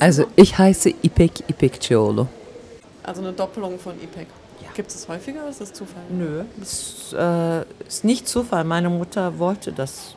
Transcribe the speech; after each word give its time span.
Also 0.00 0.26
ich 0.36 0.56
heiße 0.56 0.90
Ipek 1.02 1.48
Ipekciolo. 1.48 2.26
Also 3.02 3.20
eine 3.22 3.32
Doppelung 3.32 3.78
von 3.78 3.94
Ipek. 4.02 4.28
Ja. 4.62 4.68
Gibt 4.74 4.90
es 4.90 5.08
häufiger 5.08 5.40
oder 5.40 5.50
ist 5.50 5.60
das 5.60 5.72
Zufall? 5.72 6.02
Nö, 6.10 6.44
es 6.60 7.12
äh, 7.12 7.62
ist 7.86 8.04
nicht 8.04 8.28
Zufall. 8.28 8.64
Meine 8.64 8.88
Mutter 8.88 9.38
wollte, 9.38 9.72
dass, 9.72 10.14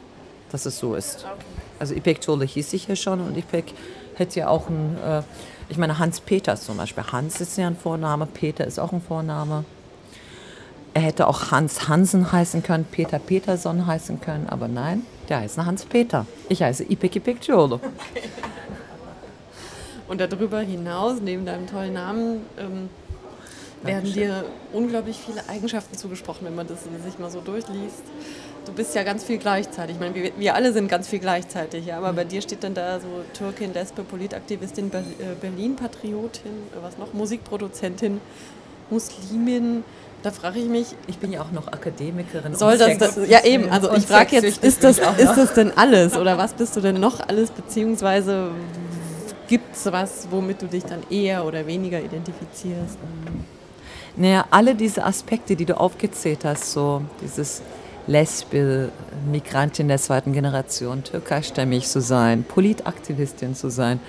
dass 0.51 0.65
es 0.65 0.77
so 0.77 0.95
ist. 0.95 1.25
Okay. 1.25 1.43
Also 1.79 1.95
Ipek 1.95 2.21
Ciolo 2.21 2.43
hieß 2.43 2.73
ich 2.73 2.87
ja 2.87 2.95
schon 2.95 3.19
und 3.21 3.37
Ipek 3.37 3.73
hätte 4.15 4.39
ja 4.39 4.47
auch 4.47 4.69
ein, 4.69 4.97
äh, 5.03 5.21
ich 5.69 5.77
meine 5.77 5.99
Hans 5.99 6.19
Peters 6.19 6.65
zum 6.65 6.77
Beispiel. 6.77 7.03
Hans 7.11 7.41
ist 7.41 7.57
ja 7.57 7.67
ein 7.67 7.75
Vorname, 7.75 8.25
Peter 8.27 8.65
ist 8.65 8.79
auch 8.79 8.93
ein 8.93 9.01
Vorname. 9.01 9.65
Er 10.93 11.01
hätte 11.01 11.27
auch 11.27 11.51
Hans 11.51 11.89
Hansen 11.89 12.31
heißen 12.31 12.63
können, 12.63 12.85
Peter 12.85 13.19
Peterson 13.19 13.85
heißen 13.85 14.21
können, 14.21 14.47
aber 14.47 14.69
nein, 14.69 15.05
der 15.27 15.39
heißt 15.39 15.57
Hans 15.57 15.83
Peter. 15.85 16.25
Ich 16.47 16.63
heiße 16.63 16.83
Ipek 16.83 17.17
Ipek 17.17 17.43
Ciolo. 17.43 17.81
Und 20.07 20.21
darüber 20.21 20.59
hinaus, 20.59 21.19
neben 21.21 21.45
deinem 21.45 21.67
tollen 21.67 21.93
Namen, 21.93 22.41
ähm, 22.57 22.89
werden 23.83 24.11
dir 24.13 24.45
unglaublich 24.73 25.17
viele 25.17 25.47
Eigenschaften 25.49 25.97
zugesprochen, 25.97 26.45
wenn 26.45 26.55
man 26.55 26.67
das 26.67 26.79
sich 26.83 27.19
mal 27.19 27.29
so 27.29 27.41
durchliest. 27.41 28.03
Du 28.65 28.71
bist 28.73 28.95
ja 28.95 29.03
ganz 29.03 29.23
viel 29.23 29.37
gleichzeitig. 29.37 29.95
Ich 29.95 29.99
meine, 29.99 30.15
wir, 30.15 30.31
wir 30.37 30.55
alle 30.55 30.73
sind 30.73 30.87
ganz 30.87 31.07
viel 31.07 31.19
gleichzeitig, 31.19 31.85
ja, 31.85 31.97
aber 31.97 32.11
mhm. 32.11 32.15
bei 32.15 32.23
dir 32.23 32.41
steht 32.41 32.63
dann 32.63 32.73
da 32.73 32.99
so 32.99 33.07
Türkin, 33.33 33.73
Lesbe, 33.73 34.03
Politaktivistin, 34.03 34.91
äh, 34.91 35.01
Berlin-Patriotin, 35.39 36.51
was 36.81 36.97
noch, 36.97 37.13
Musikproduzentin, 37.13 38.19
Muslimin. 38.89 39.83
Da 40.23 40.31
frage 40.31 40.57
ich 40.57 40.65
mich. 40.65 40.87
Ich 41.05 41.19
bin 41.19 41.31
ja 41.31 41.41
auch 41.41 41.51
noch 41.51 41.67
Akademikerin. 41.67 42.55
Soll 42.55 42.79
das, 42.79 42.97
das 42.97 43.19
ja 43.27 43.43
eben, 43.43 43.69
also 43.69 43.93
ich 43.93 44.07
frage 44.07 44.37
jetzt, 44.37 44.63
ist 44.63 44.83
das, 44.83 44.97
ist 44.97 45.35
das 45.35 45.53
denn 45.53 45.71
alles 45.77 46.17
oder 46.17 46.39
was 46.39 46.53
bist 46.53 46.75
du 46.75 46.81
denn 46.81 46.99
noch 46.99 47.19
alles, 47.27 47.51
beziehungsweise 47.51 48.49
gibt 49.47 49.75
es 49.75 49.85
was, 49.91 50.27
womit 50.31 50.61
du 50.61 50.67
dich 50.67 50.83
dann 50.83 51.01
eher 51.09 51.45
oder 51.45 51.65
weniger 51.65 51.99
identifizierst? 51.99 52.97
Naja, 54.17 54.45
alle 54.49 54.75
diese 54.75 55.03
Aspekte, 55.03 55.55
die 55.55 55.65
du 55.65 55.77
aufgezählt 55.77 56.45
hast, 56.45 56.71
so 56.71 57.01
dieses 57.21 57.61
Lesbe, 58.07 58.91
Migrantin 59.29 59.87
der 59.87 59.97
zweiten 59.97 60.31
Generation, 60.31 61.03
türkeistämmig 61.03 61.87
zu 61.87 62.01
sein, 62.01 62.43
Politaktivistin 62.43 63.55
zu 63.55 63.69
sein, 63.69 63.99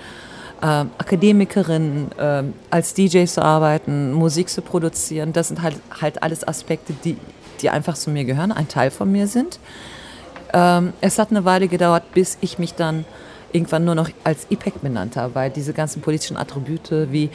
äh, 0.61 0.65
Akademikerin, 0.65 2.09
äh, 2.17 2.43
als 2.69 2.93
DJ 2.93 3.25
zu 3.25 3.41
arbeiten, 3.41 4.13
Musik 4.13 4.49
zu 4.49 4.61
produzieren, 4.61 5.33
das 5.33 5.49
sind 5.49 5.61
halt, 5.61 5.75
halt 5.99 6.23
alles 6.23 6.47
Aspekte, 6.47 6.93
die, 7.03 7.17
die 7.61 7.69
einfach 7.69 7.95
zu 7.95 8.09
mir 8.09 8.23
gehören, 8.23 8.51
ein 8.51 8.67
Teil 8.67 8.91
von 8.91 9.11
mir 9.11 9.27
sind. 9.27 9.59
Ähm, 10.53 10.93
es 11.01 11.19
hat 11.19 11.31
eine 11.31 11.43
Weile 11.43 11.67
gedauert, 11.67 12.03
bis 12.13 12.37
ich 12.41 12.59
mich 12.59 12.73
dann 12.75 13.05
irgendwann 13.53 13.85
nur 13.85 13.95
noch 13.95 14.09
als 14.23 14.47
IPEC 14.49 14.81
benannt 14.81 15.15
habe, 15.15 15.35
weil 15.35 15.49
diese 15.49 15.73
ganzen 15.73 16.01
politischen 16.01 16.37
Attribute 16.37 16.91
wie 17.11 17.29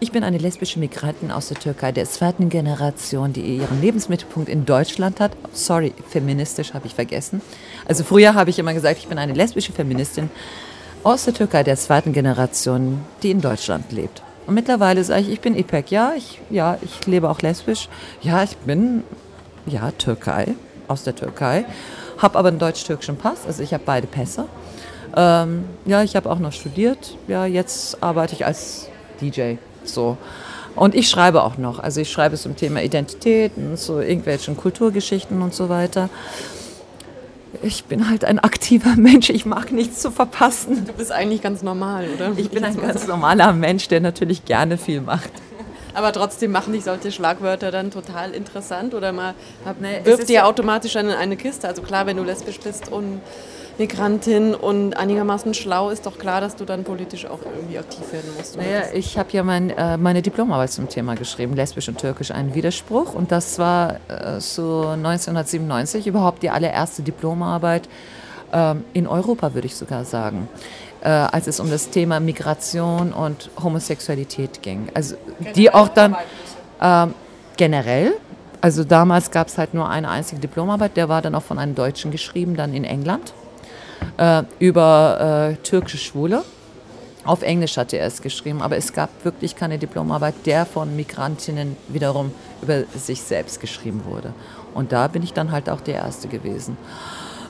ich 0.00 0.12
bin 0.12 0.24
eine 0.24 0.38
lesbische 0.38 0.78
Migrantin 0.78 1.30
aus 1.30 1.48
der 1.48 1.58
Türkei 1.58 1.92
der 1.92 2.04
zweiten 2.04 2.50
Generation, 2.50 3.32
die 3.32 3.56
ihren 3.56 3.80
Lebensmittelpunkt 3.80 4.50
in 4.50 4.66
Deutschland 4.66 5.20
hat. 5.20 5.32
Sorry, 5.52 5.94
feministisch 6.08 6.74
habe 6.74 6.86
ich 6.86 6.94
vergessen. 6.94 7.40
Also 7.86 8.04
früher 8.04 8.34
habe 8.34 8.50
ich 8.50 8.58
immer 8.58 8.74
gesagt, 8.74 8.98
ich 8.98 9.08
bin 9.08 9.18
eine 9.18 9.32
lesbische 9.32 9.72
Feministin 9.72 10.28
aus 11.04 11.24
der 11.24 11.34
Türkei 11.34 11.62
der 11.62 11.76
zweiten 11.76 12.12
Generation, 12.12 13.00
die 13.22 13.30
in 13.30 13.40
Deutschland 13.40 13.92
lebt. 13.92 14.22
Und 14.46 14.54
mittlerweile 14.54 15.02
sage 15.04 15.22
ich, 15.22 15.30
ich 15.30 15.40
bin 15.40 15.56
IPEC. 15.56 15.90
Ja, 15.90 16.12
ich, 16.16 16.40
ja, 16.50 16.76
ich 16.82 17.06
lebe 17.06 17.30
auch 17.30 17.40
lesbisch. 17.40 17.88
Ja, 18.20 18.42
ich 18.42 18.56
bin 18.58 19.04
ja 19.66 19.90
Türkei, 19.92 20.48
aus 20.88 21.04
der 21.04 21.14
Türkei. 21.14 21.64
Habe 22.18 22.38
aber 22.38 22.48
einen 22.48 22.58
deutsch-türkischen 22.58 23.16
Pass, 23.16 23.46
also 23.46 23.62
ich 23.62 23.72
habe 23.72 23.84
beide 23.86 24.06
Pässe. 24.06 24.46
Ähm, 25.16 25.64
ja, 25.86 26.02
ich 26.02 26.16
habe 26.16 26.30
auch 26.30 26.38
noch 26.38 26.52
studiert. 26.52 27.16
Ja, 27.28 27.46
jetzt 27.46 28.02
arbeite 28.02 28.34
ich 28.34 28.44
als 28.44 28.88
DJ. 29.20 29.54
So. 29.84 30.16
Und 30.76 30.94
ich 30.94 31.08
schreibe 31.08 31.42
auch 31.42 31.56
noch. 31.56 31.78
Also 31.78 32.00
ich 32.00 32.10
schreibe 32.10 32.36
zum 32.36 32.56
Thema 32.56 32.82
Identitäten, 32.82 33.76
zu 33.76 34.00
irgendwelchen 34.00 34.56
Kulturgeschichten 34.56 35.40
und 35.40 35.54
so 35.54 35.68
weiter. 35.68 36.08
Ich 37.62 37.84
bin 37.84 38.08
halt 38.10 38.24
ein 38.24 38.40
aktiver 38.40 38.94
Mensch, 38.96 39.30
ich 39.30 39.46
mag 39.46 39.70
nichts 39.70 40.00
zu 40.00 40.10
verpassen. 40.10 40.84
Du 40.86 40.92
bist 40.92 41.12
eigentlich 41.12 41.42
ganz 41.42 41.62
normal, 41.62 42.06
oder? 42.14 42.32
Ich 42.36 42.50
bin 42.50 42.64
ein 42.64 42.80
ganz 42.80 43.06
normaler 43.06 43.52
Mensch, 43.52 43.86
der 43.88 44.00
natürlich 44.00 44.44
gerne 44.44 44.76
viel 44.76 45.00
macht. 45.00 45.30
Aber 45.94 46.12
trotzdem 46.12 46.50
machen 46.50 46.72
dich 46.72 46.82
solche 46.82 47.12
Schlagwörter 47.12 47.70
dann 47.70 47.92
total 47.92 48.32
interessant 48.32 48.94
oder 48.94 49.12
mal 49.12 49.34
wirft 50.02 50.28
dir 50.28 50.44
automatisch 50.44 50.94
dann 50.94 51.06
in 51.06 51.14
eine 51.14 51.36
Kiste. 51.36 51.68
Also 51.68 51.82
klar, 51.82 52.06
wenn 52.06 52.16
du 52.16 52.24
lesbisch 52.24 52.58
bist 52.58 52.90
und 52.90 53.20
Migrantin 53.78 54.54
und 54.54 54.96
einigermaßen 54.96 55.52
schlau, 55.54 55.90
ist 55.90 56.06
doch 56.06 56.18
klar, 56.18 56.40
dass 56.40 56.56
du 56.56 56.64
dann 56.64 56.84
politisch 56.84 57.26
auch 57.26 57.40
irgendwie 57.42 57.78
aktiv 57.78 58.12
werden 58.12 58.30
musst. 58.36 58.56
Naja, 58.56 58.82
ich 58.92 59.18
habe 59.18 59.30
ja 59.32 59.42
mein, 59.42 59.70
äh, 59.70 59.96
meine 59.96 60.22
Diplomarbeit 60.22 60.70
zum 60.70 60.88
Thema 60.88 61.14
geschrieben, 61.16 61.54
Lesbisch 61.54 61.88
und 61.88 61.98
Türkisch, 61.98 62.30
ein 62.30 62.54
Widerspruch. 62.54 63.14
Und 63.14 63.32
das 63.32 63.58
war 63.58 63.94
äh, 64.08 64.40
so 64.40 64.88
1997 64.88 66.06
überhaupt 66.06 66.42
die 66.42 66.50
allererste 66.50 67.02
Diplomarbeit 67.02 67.88
äh, 68.52 68.74
in 68.92 69.06
Europa, 69.06 69.54
würde 69.54 69.66
ich 69.66 69.74
sogar 69.74 70.04
sagen, 70.04 70.48
äh, 71.02 71.08
als 71.08 71.48
es 71.48 71.58
um 71.58 71.68
das 71.68 71.90
Thema 71.90 72.20
Migration 72.20 73.12
und 73.12 73.50
Homosexualität 73.62 74.62
ging. 74.62 74.88
Also 74.94 75.16
die 75.56 75.72
auch 75.72 75.88
dann 75.88 76.16
ähm, 76.80 77.14
generell 77.56 78.14
also 78.60 78.82
damals 78.82 79.30
gab 79.30 79.48
es 79.48 79.58
halt 79.58 79.74
nur 79.74 79.90
eine 79.90 80.08
einzige 80.08 80.40
Diplomarbeit, 80.40 80.96
der 80.96 81.10
war 81.10 81.20
dann 81.20 81.34
auch 81.34 81.42
von 81.42 81.58
einem 81.58 81.74
Deutschen 81.74 82.10
geschrieben, 82.10 82.56
dann 82.56 82.72
in 82.72 82.84
England 82.84 83.34
äh, 84.16 84.42
über 84.58 85.50
äh, 85.52 85.56
türkische 85.62 85.98
Schwule. 85.98 86.42
Auf 87.24 87.42
Englisch 87.42 87.78
hatte 87.78 87.98
er 87.98 88.06
es 88.06 88.20
geschrieben, 88.20 88.60
aber 88.60 88.76
es 88.76 88.92
gab 88.92 89.08
wirklich 89.24 89.56
keine 89.56 89.78
Diplomarbeit, 89.78 90.34
der 90.44 90.66
von 90.66 90.94
Migrantinnen 90.94 91.76
wiederum 91.88 92.32
über 92.60 92.82
sich 92.96 93.22
selbst 93.22 93.60
geschrieben 93.60 94.02
wurde. 94.04 94.34
Und 94.74 94.92
da 94.92 95.08
bin 95.08 95.22
ich 95.22 95.32
dann 95.32 95.50
halt 95.50 95.70
auch 95.70 95.80
der 95.80 95.94
Erste 95.94 96.28
gewesen. 96.28 96.76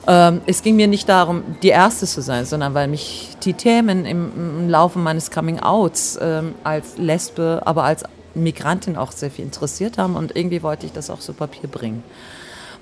Ähm, 0.07 0.41
es 0.45 0.61
ging 0.61 0.75
mir 0.75 0.87
nicht 0.87 1.09
darum, 1.09 1.43
die 1.61 1.69
Erste 1.69 2.05
zu 2.05 2.21
sein, 2.21 2.45
sondern 2.45 2.73
weil 2.73 2.87
mich 2.87 3.31
die 3.43 3.53
Themen 3.53 4.05
im, 4.05 4.31
im 4.35 4.69
Laufe 4.69 4.99
meines 4.99 5.31
Coming-Outs 5.31 6.19
ähm, 6.21 6.55
als 6.63 6.97
Lesbe, 6.97 7.61
aber 7.65 7.83
als 7.83 8.03
Migrantin 8.35 8.97
auch 8.97 9.11
sehr 9.11 9.31
viel 9.31 9.45
interessiert 9.45 9.97
haben 9.97 10.15
und 10.15 10.35
irgendwie 10.35 10.61
wollte 10.61 10.85
ich 10.85 10.91
das 10.91 11.09
auch 11.09 11.19
zu 11.19 11.33
Papier 11.33 11.69
bringen. 11.69 12.03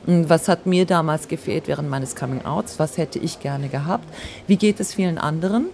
Hm, 0.05 0.29
was 0.29 0.47
hat 0.47 0.65
mir 0.65 0.85
damals 0.85 1.27
gefehlt 1.27 1.67
während 1.67 1.89
meines 1.89 2.15
Coming-Outs? 2.15 2.79
Was 2.79 2.97
hätte 2.97 3.19
ich 3.19 3.39
gerne 3.39 3.69
gehabt? 3.69 4.05
Wie 4.47 4.57
geht 4.57 4.79
es 4.79 4.93
vielen 4.93 5.17
anderen, 5.17 5.67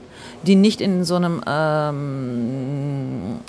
die 0.44 0.56
nicht 0.56 0.82
in 0.82 1.04
so 1.04 1.16
einem 1.16 1.42
ähm, 1.48 3.40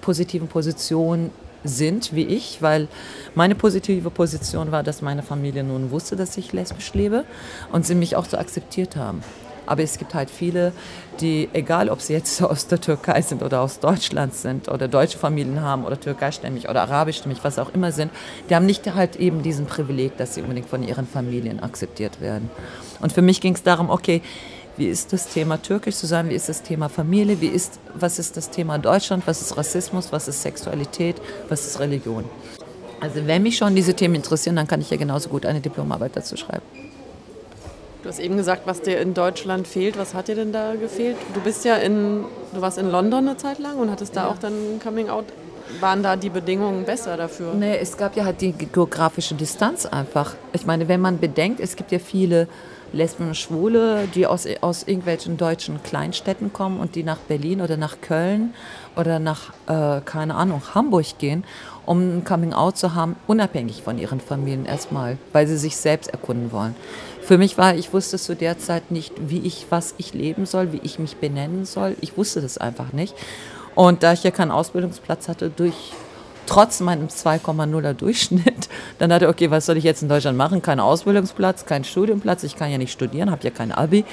positiven 0.00 0.48
Position 0.48 1.30
sind 1.62 2.14
wie 2.14 2.24
ich, 2.24 2.62
weil 2.62 2.88
meine 3.34 3.54
positive 3.54 4.10
Position 4.10 4.72
war, 4.72 4.82
dass 4.82 5.02
meine 5.02 5.22
Familie 5.22 5.62
nun 5.62 5.90
wusste, 5.90 6.16
dass 6.16 6.36
ich 6.38 6.54
lesbisch 6.54 6.94
lebe 6.94 7.24
und 7.70 7.84
sie 7.86 7.94
mich 7.94 8.16
auch 8.16 8.24
so 8.24 8.38
akzeptiert 8.38 8.96
haben. 8.96 9.22
Aber 9.70 9.84
es 9.84 9.98
gibt 9.98 10.14
halt 10.14 10.30
viele, 10.30 10.72
die, 11.20 11.48
egal 11.52 11.90
ob 11.90 12.00
sie 12.00 12.12
jetzt 12.12 12.42
aus 12.42 12.66
der 12.66 12.80
Türkei 12.80 13.22
sind 13.22 13.40
oder 13.40 13.60
aus 13.60 13.78
Deutschland 13.78 14.34
sind 14.34 14.68
oder 14.68 14.88
deutsche 14.88 15.16
Familien 15.16 15.62
haben 15.62 15.84
oder 15.84 15.98
türkeistämmig 15.98 16.68
oder 16.68 16.82
arabischstämmig, 16.82 17.38
was 17.42 17.56
auch 17.60 17.72
immer 17.72 17.92
sind, 17.92 18.10
die 18.48 18.56
haben 18.56 18.66
nicht 18.66 18.92
halt 18.92 19.14
eben 19.14 19.44
diesen 19.44 19.66
Privileg, 19.66 20.16
dass 20.16 20.34
sie 20.34 20.42
unbedingt 20.42 20.68
von 20.68 20.82
ihren 20.82 21.06
Familien 21.06 21.60
akzeptiert 21.60 22.20
werden. 22.20 22.50
Und 23.00 23.12
für 23.12 23.22
mich 23.22 23.40
ging 23.40 23.54
es 23.54 23.62
darum, 23.62 23.90
okay, 23.90 24.22
wie 24.76 24.88
ist 24.88 25.12
das 25.12 25.28
Thema 25.28 25.62
türkisch 25.62 25.94
zu 25.94 26.08
sein, 26.08 26.28
wie 26.30 26.34
ist 26.34 26.48
das 26.48 26.64
Thema 26.64 26.88
Familie, 26.88 27.40
wie 27.40 27.46
ist, 27.46 27.78
was 27.94 28.18
ist 28.18 28.36
das 28.36 28.50
Thema 28.50 28.76
Deutschland, 28.78 29.24
was 29.28 29.40
ist 29.40 29.56
Rassismus, 29.56 30.10
was 30.10 30.26
ist 30.26 30.42
Sexualität, 30.42 31.14
was 31.48 31.64
ist 31.64 31.78
Religion. 31.78 32.24
Also 32.98 33.24
wenn 33.24 33.44
mich 33.44 33.56
schon 33.56 33.76
diese 33.76 33.94
Themen 33.94 34.16
interessieren, 34.16 34.56
dann 34.56 34.66
kann 34.66 34.80
ich 34.80 34.90
ja 34.90 34.96
genauso 34.96 35.28
gut 35.28 35.46
eine 35.46 35.60
Diplomarbeit 35.60 36.16
dazu 36.16 36.36
schreiben. 36.36 36.79
Du 38.02 38.08
hast 38.08 38.18
eben 38.18 38.36
gesagt, 38.36 38.62
was 38.64 38.80
dir 38.80 38.98
in 38.98 39.12
Deutschland 39.12 39.68
fehlt. 39.68 39.98
Was 39.98 40.14
hat 40.14 40.28
dir 40.28 40.34
denn 40.34 40.52
da 40.52 40.74
gefehlt? 40.74 41.16
Du 41.34 41.40
bist 41.40 41.64
ja 41.66 41.76
in, 41.76 42.24
du 42.54 42.60
warst 42.60 42.78
in 42.78 42.90
London 42.90 43.28
eine 43.28 43.36
Zeit 43.36 43.58
lang 43.58 43.78
und 43.78 43.90
hattest 43.90 44.16
da 44.16 44.22
ja. 44.22 44.28
auch 44.28 44.38
dann 44.38 44.80
Coming 44.82 45.10
Out. 45.10 45.26
Waren 45.78 46.02
da 46.02 46.16
die 46.16 46.30
Bedingungen 46.30 46.84
besser 46.84 47.16
dafür? 47.16 47.54
Nee, 47.54 47.76
es 47.78 47.96
gab 47.96 48.16
ja 48.16 48.24
halt 48.24 48.40
die 48.40 48.52
geografische 48.52 49.34
Distanz 49.34 49.86
einfach. 49.86 50.34
Ich 50.52 50.66
meine, 50.66 50.88
wenn 50.88 51.00
man 51.00 51.18
bedenkt, 51.18 51.60
es 51.60 51.76
gibt 51.76 51.92
ja 51.92 51.98
viele 51.98 52.48
Lesben 52.92 53.28
und 53.28 53.36
Schwule, 53.36 54.08
die 54.14 54.26
aus, 54.26 54.46
aus 54.62 54.82
irgendwelchen 54.82 55.36
deutschen 55.36 55.82
Kleinstädten 55.82 56.52
kommen 56.52 56.80
und 56.80 56.96
die 56.96 57.04
nach 57.04 57.18
Berlin 57.18 57.60
oder 57.60 57.76
nach 57.76 58.00
Köln 58.00 58.54
oder 58.96 59.18
nach, 59.18 59.52
äh, 59.68 60.00
keine 60.04 60.34
Ahnung, 60.34 60.62
Hamburg 60.74 61.18
gehen, 61.18 61.44
um 61.86 62.18
ein 62.18 62.24
Coming 62.24 62.52
Out 62.52 62.76
zu 62.76 62.94
haben, 62.94 63.16
unabhängig 63.26 63.82
von 63.82 63.98
ihren 63.98 64.20
Familien 64.20 64.66
erstmal, 64.66 65.18
weil 65.32 65.46
sie 65.46 65.56
sich 65.56 65.76
selbst 65.76 66.10
erkunden 66.10 66.50
wollen. 66.52 66.74
Für 67.22 67.38
mich 67.38 67.58
war, 67.58 67.76
ich 67.76 67.92
wusste 67.92 68.18
zu 68.18 68.34
der 68.34 68.58
Zeit 68.58 68.90
nicht, 68.90 69.12
wie 69.20 69.46
ich, 69.46 69.66
was 69.70 69.94
ich 69.98 70.14
leben 70.14 70.46
soll, 70.46 70.72
wie 70.72 70.80
ich 70.82 70.98
mich 70.98 71.16
benennen 71.18 71.64
soll. 71.64 71.94
Ich 72.00 72.16
wusste 72.16 72.40
das 72.40 72.58
einfach 72.58 72.92
nicht. 72.92 73.14
Und 73.80 74.02
da 74.02 74.12
ich 74.12 74.22
ja 74.24 74.30
keinen 74.30 74.50
Ausbildungsplatz 74.50 75.26
hatte, 75.26 75.48
durch 75.48 75.92
trotz 76.44 76.80
meinem 76.80 77.06
2,0er 77.06 77.94
Durchschnitt, 77.94 78.68
dann 78.98 79.08
dachte 79.08 79.24
ich, 79.24 79.30
okay, 79.30 79.50
was 79.50 79.64
soll 79.64 79.78
ich 79.78 79.84
jetzt 79.84 80.02
in 80.02 80.08
Deutschland 80.10 80.36
machen? 80.36 80.60
Kein 80.60 80.80
Ausbildungsplatz, 80.80 81.64
kein 81.64 81.84
Studienplatz, 81.84 82.42
ich 82.42 82.56
kann 82.56 82.70
ja 82.70 82.76
nicht 82.76 82.92
studieren, 82.92 83.30
habe 83.30 83.42
ja 83.42 83.48
kein 83.48 83.72
Abi. 83.72 84.04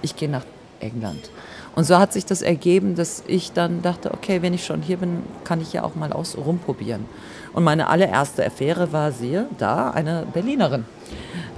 Ich 0.00 0.14
gehe 0.14 0.28
nach 0.28 0.44
England. 0.78 1.28
Und 1.74 1.82
so 1.82 1.98
hat 1.98 2.12
sich 2.12 2.24
das 2.24 2.40
ergeben, 2.40 2.94
dass 2.94 3.24
ich 3.26 3.50
dann 3.50 3.82
dachte, 3.82 4.14
okay, 4.14 4.42
wenn 4.42 4.54
ich 4.54 4.64
schon 4.64 4.80
hier 4.80 4.98
bin, 4.98 5.24
kann 5.42 5.60
ich 5.60 5.72
ja 5.72 5.82
auch 5.82 5.96
mal 5.96 6.12
aus 6.12 6.36
rumprobieren. 6.36 7.04
Und 7.52 7.64
meine 7.64 7.88
allererste 7.88 8.46
Affäre 8.46 8.92
war, 8.92 9.10
siehe, 9.10 9.46
da, 9.58 9.90
eine 9.90 10.24
Berlinerin. 10.32 10.84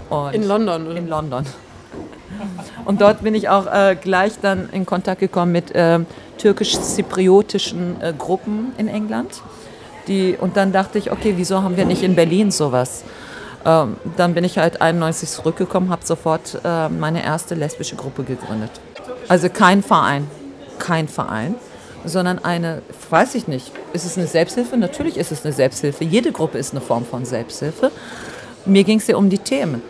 Und 0.09 0.35
in 0.35 0.49
London, 0.49 0.87
oder? 0.87 0.97
In 0.97 1.07
London. 1.07 1.45
Und 2.85 3.01
dort 3.01 3.23
bin 3.23 3.35
ich 3.35 3.49
auch 3.49 3.67
äh, 3.67 3.97
gleich 4.01 4.35
dann 4.41 4.69
in 4.71 4.87
Kontakt 4.87 5.21
gekommen 5.21 5.53
mit 5.53 5.75
äh, 5.75 6.01
türkisch-zypriotischen 6.39 8.01
äh, 8.01 8.13
Gruppen 8.17 8.73
in 8.79 8.89
England. 8.89 9.43
Die, 10.07 10.37
und 10.41 10.57
dann 10.57 10.73
dachte 10.73 10.99
ich, 10.99 11.13
okay, 11.13 11.35
wieso 11.37 11.63
haben 11.63 11.77
wir 11.77 11.85
nicht 11.85 12.03
in 12.03 12.15
Berlin 12.15 12.51
sowas? 12.51 13.05
Ähm, 13.65 13.97
dann 14.17 14.35
bin 14.35 14.45
ich 14.45 14.59
halt 14.59 14.81
91 14.81 15.29
zurückgekommen, 15.29 15.91
habe 15.91 16.05
sofort 16.05 16.61
äh, 16.65 16.89
meine 16.89 17.23
erste 17.25 17.55
lesbische 17.55 17.97
Gruppe 17.97 18.25
gegründet. 18.25 18.71
Also 19.29 19.49
kein 19.51 19.83
Verein, 19.83 20.27
kein 20.79 21.09
Verein, 21.09 21.55
sondern 22.05 22.39
eine, 22.39 22.83
weiß 23.11 23.35
ich 23.35 23.49
nicht, 23.49 23.73
ist 23.93 24.07
es 24.07 24.17
eine 24.17 24.27
Selbsthilfe? 24.27 24.77
Natürlich 24.77 25.17
ist 25.17 25.33
es 25.33 25.45
eine 25.45 25.53
Selbsthilfe. 25.53 26.05
Jede 26.05 26.33
Gruppe 26.33 26.59
ist 26.59 26.73
eine 26.73 26.81
Form 26.81 27.05
von 27.05 27.25
Selbsthilfe. 27.25 27.91
Mir 28.65 28.85
ging 28.85 28.99
es 28.99 29.07
ja 29.07 29.17
um 29.17 29.29
die 29.29 29.39
Themen, 29.39 29.83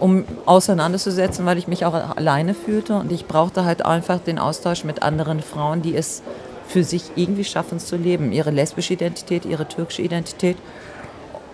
um 0.00 0.24
auseinanderzusetzen, 0.44 1.46
weil 1.46 1.58
ich 1.58 1.68
mich 1.68 1.84
auch 1.84 1.94
alleine 1.94 2.54
fühlte 2.54 2.94
und 2.94 3.12
ich 3.12 3.26
brauchte 3.26 3.64
halt 3.64 3.84
einfach 3.84 4.20
den 4.20 4.38
Austausch 4.38 4.84
mit 4.84 5.02
anderen 5.02 5.40
Frauen, 5.40 5.82
die 5.82 5.96
es 5.96 6.22
für 6.66 6.84
sich 6.84 7.12
irgendwie 7.16 7.44
schaffen 7.44 7.78
zu 7.78 7.96
leben, 7.96 8.32
ihre 8.32 8.50
lesbische 8.50 8.94
Identität, 8.94 9.44
ihre 9.44 9.68
türkische 9.68 10.02
Identität. 10.02 10.56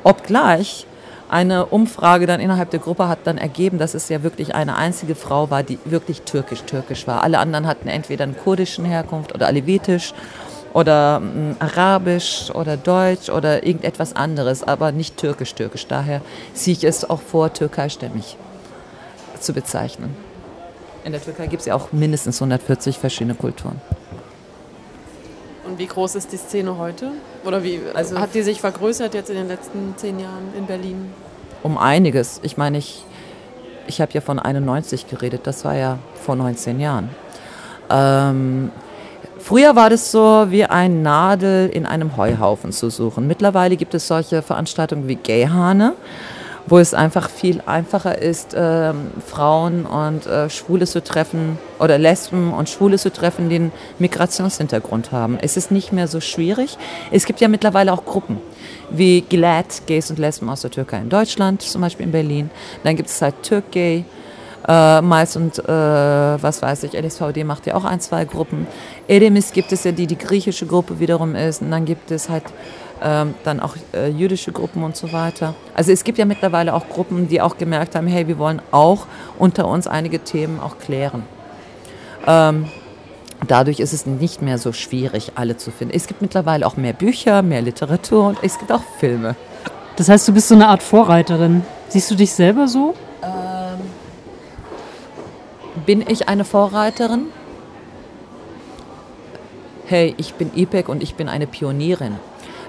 Obgleich 0.05 0.87
eine 1.29 1.67
Umfrage 1.67 2.27
dann 2.27 2.41
innerhalb 2.41 2.71
der 2.71 2.81
Gruppe 2.81 3.09
hat 3.09 3.21
dann 3.25 3.39
ergeben, 3.39 3.79
dass 3.79 3.94
es 3.94 4.09
ja 4.11 4.23
wirklich 4.23 4.55
eine 4.55 4.77
einzige 4.77 5.15
Frau 5.15 5.50
war, 5.50 5.62
die 5.62 5.79
wirklich 5.87 6.23
türkisch-türkisch 6.23 7.06
war. 7.06 7.23
Alle 7.23 7.38
anderen 7.38 7.67
hatten 7.67 7.88
entweder 7.88 8.25
einen 8.25 8.37
kurdischen 8.37 8.85
Herkunft 8.85 9.35
oder 9.35 9.47
alevitisch 9.47 10.12
oder 10.73 11.21
ähm, 11.23 11.57
arabisch 11.59 12.51
oder 12.55 12.77
deutsch 12.77 13.29
oder 13.29 13.65
irgendetwas 13.67 14.17
anderes, 14.17 14.63
aber 14.63 14.93
nicht 14.93 15.17
türkisch-türkisch. 15.17 15.87
Daher 15.87 16.23
ziehe 16.55 16.77
ich 16.77 16.85
es 16.85 17.09
auch 17.09 17.21
vor, 17.21 17.53
türkeistämmig 17.53 18.37
zu 19.41 19.53
bezeichnen. 19.53 20.15
In 21.05 21.13
der 21.13 21.23
Türkei 21.23 21.47
gibt 21.49 21.61
es 21.61 21.67
ja 21.67 21.75
auch 21.75 21.93
mindestens 21.93 22.41
140 22.41 22.99
verschiedene 22.99 23.35
Kulturen. 23.35 23.81
Und 25.67 25.79
wie 25.79 25.87
groß 25.87 26.15
ist 26.17 26.33
die 26.33 26.37
Szene 26.37 26.77
heute? 26.79 27.13
Oder 27.45 27.63
wie 27.63 27.81
also 27.95 28.19
hat 28.19 28.35
die 28.35 28.43
sich 28.43 28.61
vergrößert 28.61 29.15
jetzt 29.15 29.31
in 29.31 29.37
den 29.37 29.49
letzten 29.49 29.95
zehn 29.97 30.19
Jahren 30.19 30.53
in 30.57 30.67
Berlin? 30.67 31.11
Um 31.63 31.79
einiges. 31.79 32.41
Ich 32.43 32.57
meine, 32.57 32.79
ich, 32.79 33.05
ich 33.87 34.01
habe 34.01 34.13
ja 34.13 34.21
von 34.21 34.39
91 34.39 35.09
geredet, 35.09 35.43
das 35.45 35.65
war 35.65 35.75
ja 35.75 35.99
vor 36.15 36.37
19 36.37 36.79
Jahren. 36.79 37.09
Ähm, 37.91 38.71
früher 39.43 39.77
war 39.77 39.91
das 39.91 40.11
so 40.11 40.47
wie 40.50 40.65
ein 40.65 41.03
Nadel 41.03 41.69
in 41.69 41.87
einem 41.87 42.17
Heuhaufen 42.17 42.73
zu 42.73 42.91
suchen. 42.91 43.27
Mittlerweile 43.27 43.77
gibt 43.77 43.94
es 43.94 44.09
solche 44.09 44.43
Veranstaltungen 44.43 45.09
wie 45.09 45.17
Gayhane 45.17 45.94
wo 46.67 46.79
es 46.79 46.94
einfach 46.94 47.29
viel 47.29 47.61
einfacher 47.67 48.19
ist, 48.19 48.55
äh, 48.55 48.93
Frauen 49.27 49.85
und 49.85 50.27
äh, 50.27 50.49
Schwule 50.49 50.87
zu 50.87 51.03
treffen 51.03 51.59
oder 51.79 51.99
Lesben 51.99 52.53
und 52.53 52.69
Schwule 52.69 52.99
zu 52.99 53.12
treffen, 53.12 53.49
die 53.49 53.56
einen 53.56 53.73
Migrationshintergrund 53.99 55.12
haben. 55.12 55.39
Es 55.41 55.56
ist 55.56 55.71
nicht 55.71 55.93
mehr 55.93 56.09
so 56.09 56.21
schwierig. 56.21 56.79
Es 57.11 57.27
gibt 57.27 57.41
ja 57.41 57.49
mittlerweile 57.49 57.93
auch 57.93 58.05
Gruppen 58.05 58.38
wie 58.91 59.23
GLAD, 59.23 59.87
Gays 59.87 60.11
und 60.11 60.19
Lesben 60.19 60.49
aus 60.49 60.62
der 60.62 60.71
Türkei 60.71 60.99
in 60.99 61.09
Deutschland, 61.09 61.62
zum 61.62 61.81
Beispiel 61.81 62.06
in 62.06 62.12
Berlin. 62.12 62.50
Dann 62.85 62.97
gibt 62.97 63.09
es 63.09 63.21
halt 63.21 63.43
Türk-Gay. 63.43 64.05
Äh, 64.67 65.00
Mais 65.03 65.37
und 65.37 65.59
äh, 65.59 65.62
was 65.69 66.62
weiß 66.62 66.85
ich, 66.85 66.93
LSVD 66.93 67.44
macht 67.44 67.67
ja 67.67 67.75
auch 67.75 67.85
ein, 67.85 68.00
zwei 68.00 68.25
Gruppen. 68.25 68.67
Edemis 69.09 69.53
gibt 69.53 69.73
es 69.73 69.85
ja, 69.85 69.93
die 69.93 70.06
die 70.06 70.19
griechische 70.19 70.67
Gruppe 70.67 71.00
wiederum 71.00 71.35
ist. 71.35 71.62
Und 71.62 71.70
dann 71.70 71.85
gibt 71.85 72.11
es 72.11 72.29
halt 72.29 72.44
ähm, 73.03 73.35
dann 73.44 73.61
auch 73.61 73.75
äh, 73.93 74.09
jüdische 74.09 74.53
Gruppen 74.53 74.85
und 74.85 74.97
so 74.97 75.12
weiter. 75.12 75.55
Also 75.75 75.91
es 75.91 76.05
gibt 76.05 76.19
ja 76.19 76.25
mittlerweile 76.25 76.75
auch 76.75 76.88
Gruppen, 76.88 77.29
die 77.29 77.41
auch 77.41 77.59
gemerkt 77.59 77.97
haben, 77.97 78.06
hey, 78.06 78.29
wir 78.29 78.38
wollen 78.38 78.62
auch 78.70 79.06
unter 79.38 79.67
uns 79.67 79.87
einige 79.87 80.20
Themen 80.20 80.61
auch 80.61 80.79
klären. 80.79 81.25
Ähm, 82.26 82.67
dadurch 83.47 83.81
ist 83.81 83.93
es 83.93 84.06
nicht 84.06 84.43
mehr 84.43 84.59
so 84.59 84.73
schwierig, 84.73 85.32
alle 85.35 85.56
zu 85.56 85.73
finden. 85.73 85.94
Es 85.94 86.06
gibt 86.06 86.23
mittlerweile 86.23 86.67
auch 86.67 86.76
mehr 86.76 86.93
Bücher, 86.93 87.43
mehr 87.43 87.62
Literatur 87.62 88.29
und 88.29 88.38
es 88.43 88.59
gibt 88.59 88.70
auch 88.70 88.82
Filme. 89.00 89.35
Das 89.97 90.09
heißt, 90.09 90.29
du 90.29 90.32
bist 90.32 90.49
so 90.49 90.55
eine 90.55 90.69
Art 90.69 90.82
Vorreiterin. 90.82 91.64
Siehst 91.88 92.11
du 92.11 92.14
dich 92.14 92.32
selber 92.32 92.69
so? 92.69 92.94
Bin 95.87 96.05
ich 96.06 96.29
eine 96.29 96.44
Vorreiterin? 96.44 97.26
Hey, 99.87 100.14
ich 100.17 100.34
bin 100.34 100.52
IPEC 100.55 100.88
und 100.88 101.02
ich 101.02 101.17
bin 101.17 101.29
eine 101.29 101.46
Pionierin. 101.46 102.19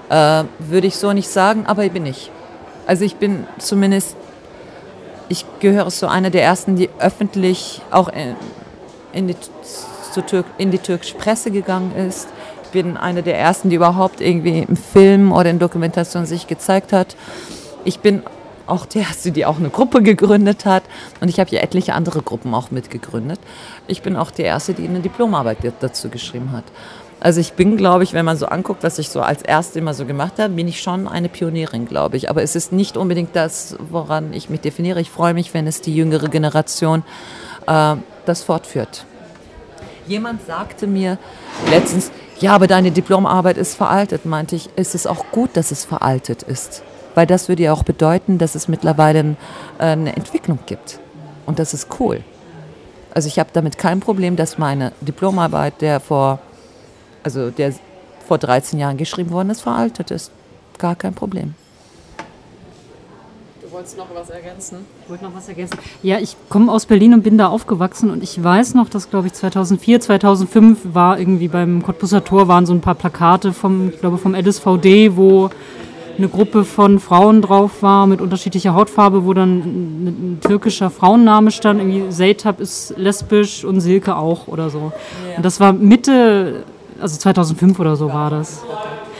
Äh, 0.08 0.44
Würde 0.58 0.86
ich 0.86 0.96
so 0.96 1.12
nicht 1.12 1.28
sagen, 1.28 1.64
aber 1.66 1.84
ich 1.84 1.92
bin 1.92 2.06
ich. 2.06 2.30
Also 2.86 3.04
ich 3.04 3.16
bin 3.16 3.46
zumindest, 3.58 4.16
ich 5.28 5.44
gehöre 5.60 5.88
zu 5.88 6.08
einer 6.08 6.30
der 6.30 6.42
ersten, 6.42 6.76
die 6.76 6.90
öffentlich 6.98 7.82
auch 7.90 8.08
in, 8.08 8.34
in, 9.12 9.28
die, 9.28 9.36
in 10.58 10.70
die 10.70 10.78
türkische 10.78 11.16
Presse 11.16 11.50
gegangen 11.50 11.94
ist. 11.96 12.28
Ich 12.64 12.70
bin 12.70 12.96
eine 12.96 13.22
der 13.22 13.38
ersten, 13.38 13.70
die 13.70 13.76
überhaupt 13.76 14.20
irgendwie 14.20 14.60
im 14.60 14.76
Film 14.76 15.32
oder 15.32 15.50
in 15.50 15.60
Dokumentation 15.60 16.26
sich 16.26 16.48
gezeigt 16.48 16.92
hat. 16.92 17.16
Ich 17.84 18.00
bin 18.00 18.22
auch 18.66 18.86
erste, 18.94 19.32
die 19.32 19.46
auch 19.46 19.58
eine 19.58 19.70
Gruppe 19.70 20.02
gegründet 20.02 20.64
hat. 20.64 20.84
Und 21.20 21.28
ich 21.28 21.40
habe 21.40 21.50
ja 21.50 21.60
etliche 21.60 21.94
andere 21.94 22.22
Gruppen 22.22 22.54
auch 22.54 22.70
mitgegründet. 22.70 23.40
Ich 23.86 24.02
bin 24.02 24.16
auch 24.16 24.30
die 24.30 24.42
erste, 24.42 24.74
die 24.74 24.88
eine 24.88 25.00
Diplomarbeit 25.00 25.58
dazu 25.80 26.08
geschrieben 26.08 26.52
hat. 26.52 26.64
Also 27.20 27.40
ich 27.40 27.54
bin, 27.54 27.78
glaube 27.78 28.04
ich, 28.04 28.12
wenn 28.12 28.26
man 28.26 28.36
so 28.36 28.46
anguckt, 28.46 28.82
was 28.82 28.98
ich 28.98 29.08
so 29.08 29.22
als 29.22 29.40
Erste 29.40 29.78
immer 29.78 29.94
so 29.94 30.04
gemacht 30.04 30.34
habe, 30.38 30.52
bin 30.52 30.68
ich 30.68 30.82
schon 30.82 31.08
eine 31.08 31.30
Pionierin, 31.30 31.86
glaube 31.86 32.18
ich. 32.18 32.28
Aber 32.28 32.42
es 32.42 32.54
ist 32.54 32.70
nicht 32.70 32.98
unbedingt 32.98 33.34
das, 33.34 33.76
woran 33.90 34.32
ich 34.34 34.50
mich 34.50 34.60
definiere. 34.60 35.00
Ich 35.00 35.10
freue 35.10 35.32
mich, 35.32 35.54
wenn 35.54 35.66
es 35.66 35.80
die 35.80 35.94
jüngere 35.94 36.28
Generation 36.28 37.02
äh, 37.66 37.96
das 38.26 38.42
fortführt. 38.42 39.06
Jemand 40.06 40.44
sagte 40.46 40.86
mir 40.86 41.16
letztens, 41.70 42.10
ja, 42.40 42.54
aber 42.54 42.66
deine 42.66 42.90
Diplomarbeit 42.90 43.56
ist 43.56 43.74
veraltet. 43.74 44.26
Meinte 44.26 44.56
ich, 44.56 44.68
ist 44.76 44.94
es 44.94 45.06
auch 45.06 45.24
gut, 45.30 45.50
dass 45.54 45.70
es 45.70 45.84
veraltet 45.84 46.42
ist. 46.42 46.82
Weil 47.14 47.26
das 47.26 47.48
würde 47.48 47.62
ja 47.64 47.72
auch 47.72 47.82
bedeuten, 47.82 48.38
dass 48.38 48.54
es 48.54 48.68
mittlerweile 48.68 49.36
äh, 49.78 49.84
eine 49.84 50.16
Entwicklung 50.16 50.58
gibt. 50.66 50.98
Und 51.46 51.58
das 51.58 51.74
ist 51.74 51.88
cool. 52.00 52.22
Also 53.12 53.28
ich 53.28 53.38
habe 53.38 53.50
damit 53.52 53.78
kein 53.78 54.00
Problem, 54.00 54.34
dass 54.36 54.58
meine 54.58 54.92
Diplomarbeit, 55.00 55.80
der 55.80 56.00
vor 56.00 56.40
also 57.24 57.50
der 57.50 57.74
vor 58.26 58.38
13 58.38 58.78
Jahren 58.78 58.96
geschrieben 58.96 59.30
worden 59.30 59.50
ist, 59.50 59.62
veraltet 59.62 60.10
ist. 60.10 60.30
Gar 60.78 60.94
kein 60.94 61.14
Problem. 61.14 61.54
Du 63.60 63.70
wolltest 63.72 63.98
noch 63.98 64.06
was 64.14 64.30
ergänzen? 64.30 64.78
Ich 65.02 65.10
wollte 65.10 65.24
noch 65.24 65.34
was 65.34 65.48
ergänzen. 65.48 65.78
Ja, 66.02 66.18
ich 66.18 66.36
komme 66.48 66.70
aus 66.70 66.86
Berlin 66.86 67.14
und 67.14 67.22
bin 67.22 67.36
da 67.38 67.48
aufgewachsen 67.48 68.10
und 68.10 68.22
ich 68.22 68.42
weiß 68.42 68.74
noch, 68.74 68.88
dass, 68.88 69.10
glaube 69.10 69.26
ich, 69.26 69.32
2004, 69.32 70.00
2005 70.00 70.94
war 70.94 71.18
irgendwie 71.18 71.48
beim 71.48 71.82
Cottbusser 71.82 72.24
Tor 72.24 72.48
waren 72.48 72.66
so 72.66 72.72
ein 72.72 72.80
paar 72.80 72.94
Plakate 72.94 73.52
vom, 73.52 73.88
ich 73.88 74.00
glaube, 74.00 74.18
vom 74.18 74.34
LSVD, 74.34 75.16
wo 75.16 75.50
eine 76.16 76.28
Gruppe 76.28 76.64
von 76.64 77.00
Frauen 77.00 77.42
drauf 77.42 77.82
war 77.82 78.06
mit 78.06 78.20
unterschiedlicher 78.20 78.74
Hautfarbe, 78.74 79.24
wo 79.24 79.34
dann 79.34 79.58
ein, 79.58 80.06
ein 80.06 80.38
türkischer 80.40 80.90
Frauenname 80.90 81.50
stand, 81.50 81.80
irgendwie 81.80 82.08
Zeytab 82.10 82.60
ist 82.60 82.94
lesbisch 82.96 83.64
und 83.64 83.80
Silke 83.80 84.16
auch 84.16 84.48
oder 84.48 84.70
so. 84.70 84.92
Ja. 85.30 85.36
Und 85.36 85.44
das 85.44 85.60
war 85.60 85.72
Mitte 85.72 86.64
also 87.00 87.18
2005 87.18 87.78
oder 87.78 87.96
so 87.96 88.12
war 88.12 88.30
das. 88.30 88.62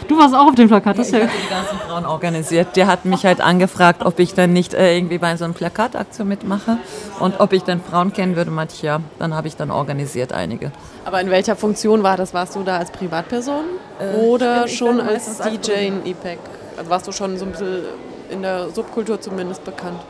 Du 0.09 0.19
warst 0.19 0.35
auch 0.35 0.49
auf 0.49 0.55
dem 0.55 0.69
Plakat. 0.69 0.99
Das 0.99 1.11
ja, 1.11 1.19
ich 1.19 1.25
ja 1.25 1.31
die 1.31 1.49
ganzen 1.49 1.79
Frauen 1.79 2.05
organisiert. 2.05 2.77
Der 2.77 2.87
hat 2.87 3.05
mich 3.05 3.25
halt 3.25 3.41
angefragt, 3.41 4.05
ob 4.05 4.19
ich 4.19 4.35
dann 4.35 4.53
nicht 4.53 4.75
äh, 4.75 4.97
irgendwie 4.97 5.19
bei 5.19 5.35
so 5.37 5.45
einer 5.45 5.55
Plakataktion 5.55 6.29
mitmache 6.29 6.77
und 7.21 7.41
ob 7.41 7.53
ich 7.53 7.63
dann 7.63 7.81
Frauen 7.81 8.13
kennen 8.13 8.37
würde. 8.37 8.51
Meinte 8.51 8.75
ich 8.75 8.83
ja, 8.83 9.01
dann 9.19 9.35
habe 9.35 9.49
ich 9.49 9.57
dann 9.57 9.71
organisiert 9.71 10.33
einige. 10.33 10.73
Aber 11.05 11.21
in 11.21 11.31
welcher 11.31 11.57
Funktion 11.57 12.03
war 12.03 12.17
das? 12.17 12.35
Warst 12.35 12.55
du 12.55 12.63
da 12.63 12.79
als 12.79 12.91
Privatperson 12.91 13.65
äh, 13.99 14.17
oder 14.17 14.65
bin, 14.65 14.73
schon 14.75 15.01
als 15.01 15.39
DJ 15.39 15.87
in 15.87 16.07
EPEC? 16.07 16.39
Also 16.77 16.91
warst 16.91 17.07
du 17.07 17.13
schon 17.13 17.39
so 17.39 17.45
ein 17.45 17.53
bisschen 17.53 17.85
in 18.31 18.43
der 18.43 18.71
Subkultur 18.71 19.21
zumindest 19.21 19.65
bekannt? 19.65 20.01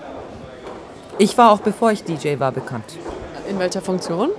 Ich 1.18 1.36
war 1.38 1.52
auch 1.52 1.60
bevor 1.60 1.92
ich 1.92 2.04
DJ 2.04 2.38
war 2.38 2.52
bekannt. 2.52 2.84
In 3.48 3.58
welcher 3.58 3.82
Funktion? 3.82 4.30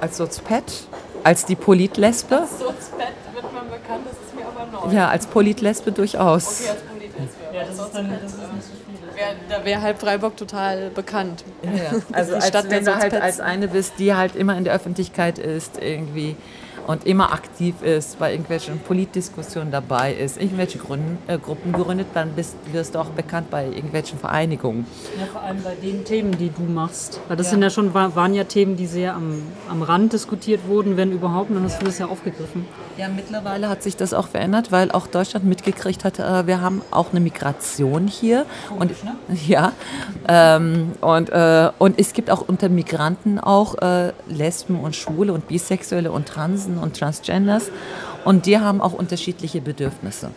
Als 0.00 0.18
Sozpet 0.18 0.86
als 1.26 1.44
die 1.44 1.56
Politlesbe? 1.56 2.38
Als 2.38 2.60
Sozpet 2.60 3.08
wird 3.34 3.52
man 3.52 3.68
bekannt, 3.68 4.04
das 4.04 4.12
ist 4.12 4.36
mir 4.36 4.46
aber 4.46 4.86
neu. 4.86 4.94
Ja, 4.94 5.08
als 5.08 5.26
Politlesbe 5.26 5.90
durchaus. 5.90 6.60
Okay, 6.60 6.70
als 6.70 6.82
Politlesbe. 6.82 7.40
Ja, 7.52 7.64
das 7.64 7.78
ist 7.80 7.94
dann, 7.94 8.10
das 8.22 8.32
ist 8.32 8.38
nicht 8.38 8.62
so 8.62 8.72
schwierig. 8.84 9.36
Da 9.48 9.64
wäre 9.64 9.82
halb 9.82 10.00
Freiburg 10.00 10.36
total 10.36 10.90
bekannt. 10.90 11.42
Ja, 11.64 11.98
also 12.12 12.36
als, 12.36 12.46
Stadt 12.46 12.70
wenn 12.70 12.84
du 12.84 12.94
halt 12.94 13.12
als 13.14 13.40
eine 13.40 13.66
bist, 13.66 13.94
die 13.98 14.14
halt 14.14 14.36
immer 14.36 14.56
in 14.56 14.62
der 14.62 14.72
Öffentlichkeit 14.72 15.40
ist, 15.40 15.82
irgendwie 15.82 16.36
und 16.86 17.06
immer 17.06 17.32
aktiv 17.32 17.82
ist, 17.82 18.18
bei 18.18 18.32
irgendwelchen 18.32 18.78
Politdiskussionen 18.80 19.70
dabei 19.70 20.14
ist, 20.14 20.40
irgendwelche 20.40 20.78
Gründen, 20.78 21.18
äh, 21.26 21.38
Gruppen 21.38 21.72
gründet, 21.72 22.08
dann 22.14 22.30
bist, 22.32 22.56
wirst 22.72 22.94
du 22.94 23.00
auch 23.00 23.10
bekannt 23.10 23.50
bei 23.50 23.66
irgendwelchen 23.66 24.18
Vereinigungen. 24.18 24.86
Ja, 25.18 25.26
vor 25.26 25.42
allem 25.42 25.62
bei 25.62 25.74
den 25.74 26.04
Themen, 26.04 26.32
die 26.32 26.50
du 26.50 26.62
machst. 26.62 27.20
Weil 27.28 27.36
das 27.36 27.46
ja. 27.46 27.50
sind 27.52 27.62
ja 27.62 27.70
schon, 27.70 27.92
waren 27.94 28.34
ja 28.34 28.44
Themen, 28.44 28.76
die 28.76 28.86
sehr 28.86 29.14
am, 29.14 29.42
am 29.68 29.82
Rand 29.82 30.12
diskutiert 30.12 30.66
wurden, 30.66 30.96
wenn 30.96 31.12
überhaupt, 31.12 31.50
und 31.50 31.56
dann 31.56 31.64
hast 31.64 31.80
du 31.80 31.86
das 31.86 31.98
ja 31.98 32.06
aufgegriffen. 32.06 32.66
Ja, 32.96 33.08
mittlerweile 33.08 33.68
hat 33.68 33.82
sich 33.82 33.96
das 33.96 34.14
auch 34.14 34.28
verändert, 34.28 34.72
weil 34.72 34.90
auch 34.90 35.06
Deutschland 35.06 35.44
mitgekriegt 35.44 36.04
hat, 36.04 36.18
äh, 36.18 36.46
wir 36.46 36.60
haben 36.60 36.82
auch 36.90 37.10
eine 37.10 37.20
Migration 37.20 38.06
hier. 38.06 38.46
Komisch, 38.68 38.98
und, 39.02 39.04
ne? 39.04 39.16
Ja, 39.46 39.72
ähm, 40.28 40.92
und, 41.00 41.28
äh, 41.30 41.70
und 41.78 41.98
es 41.98 42.12
gibt 42.12 42.30
auch 42.30 42.42
unter 42.46 42.68
Migranten 42.68 43.38
auch 43.38 43.74
äh, 43.82 44.12
Lesben 44.28 44.80
und 44.80 44.96
Schwule 44.96 45.32
und 45.32 45.46
Bisexuelle 45.48 46.10
und 46.10 46.26
Transen 46.26 46.75
und 46.78 46.98
Transgenders. 46.98 47.70
Und 48.24 48.46
die 48.46 48.58
haben 48.58 48.80
auch 48.80 48.92
unterschiedliche 48.92 49.60
Bedürfnisse. 49.60 50.30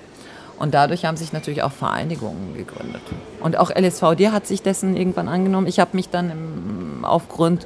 Und 0.58 0.74
dadurch 0.74 1.05
haben 1.05 1.15
sich 1.15 1.31
natürlich 1.31 1.63
auch 1.63 1.72
Vereinigungen 1.72 2.53
gegründet. 2.55 3.01
Und 3.41 3.58
auch 3.58 3.72
LSVD 3.72 4.31
hat 4.31 4.46
sich 4.46 4.62
dessen 4.62 4.98
irgendwann 4.98 5.29
angenommen. 5.29 5.67
Ich 5.67 5.79
habe 5.79 5.96
mich 5.96 6.10
dann 6.10 6.29
im, 6.29 7.05
aufgrund 7.05 7.65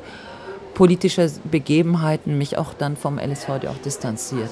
politischer 0.75 1.27
Begebenheiten 1.43 2.37
mich 2.37 2.57
auch 2.57 2.73
dann 2.73 2.95
vom 2.95 3.17
LSVD 3.19 3.67
auch 3.67 3.77
distanziert 3.83 4.49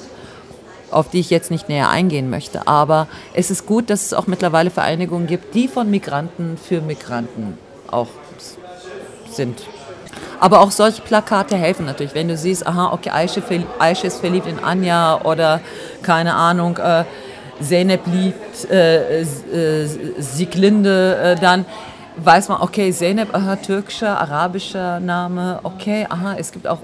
auf 0.91 1.09
die 1.09 1.19
ich 1.19 1.29
jetzt 1.29 1.51
nicht 1.51 1.69
näher 1.69 1.89
eingehen 1.89 2.29
möchte. 2.29 2.67
Aber 2.67 3.07
es 3.33 3.49
ist 3.49 3.65
gut, 3.65 3.89
dass 3.89 4.05
es 4.05 4.13
auch 4.13 4.27
mittlerweile 4.27 4.69
Vereinigungen 4.69 5.27
gibt, 5.27 5.55
die 5.55 5.67
von 5.67 5.89
Migranten 5.89 6.57
für 6.57 6.81
Migranten 6.81 7.57
auch 7.89 8.09
sind. 9.31 9.61
Aber 10.41 10.61
auch 10.61 10.71
solche 10.71 11.03
Plakate 11.03 11.55
helfen 11.55 11.85
natürlich. 11.85 12.15
Wenn 12.15 12.27
du 12.27 12.35
siehst, 12.35 12.65
aha, 12.65 12.91
okay, 12.93 13.11
Aische, 13.11 13.43
Aische 13.77 14.07
ist 14.07 14.21
verliebt 14.21 14.47
in 14.47 14.57
Anja 14.57 15.21
oder 15.21 15.61
keine 16.01 16.33
Ahnung, 16.33 16.77
äh, 16.77 17.03
Zeynep 17.61 18.01
liebt 18.07 18.71
äh, 18.71 19.21
äh, 19.21 19.87
Sieglinde, 20.17 21.15
äh, 21.23 21.35
dann 21.39 21.63
weiß 22.17 22.49
man, 22.49 22.59
okay, 22.59 22.91
Zeynep, 22.91 23.35
aha, 23.35 23.55
türkischer, 23.57 24.19
arabischer 24.19 24.99
Name, 24.99 25.59
okay, 25.61 26.07
aha, 26.09 26.33
es 26.39 26.51
gibt 26.51 26.65
auch 26.65 26.79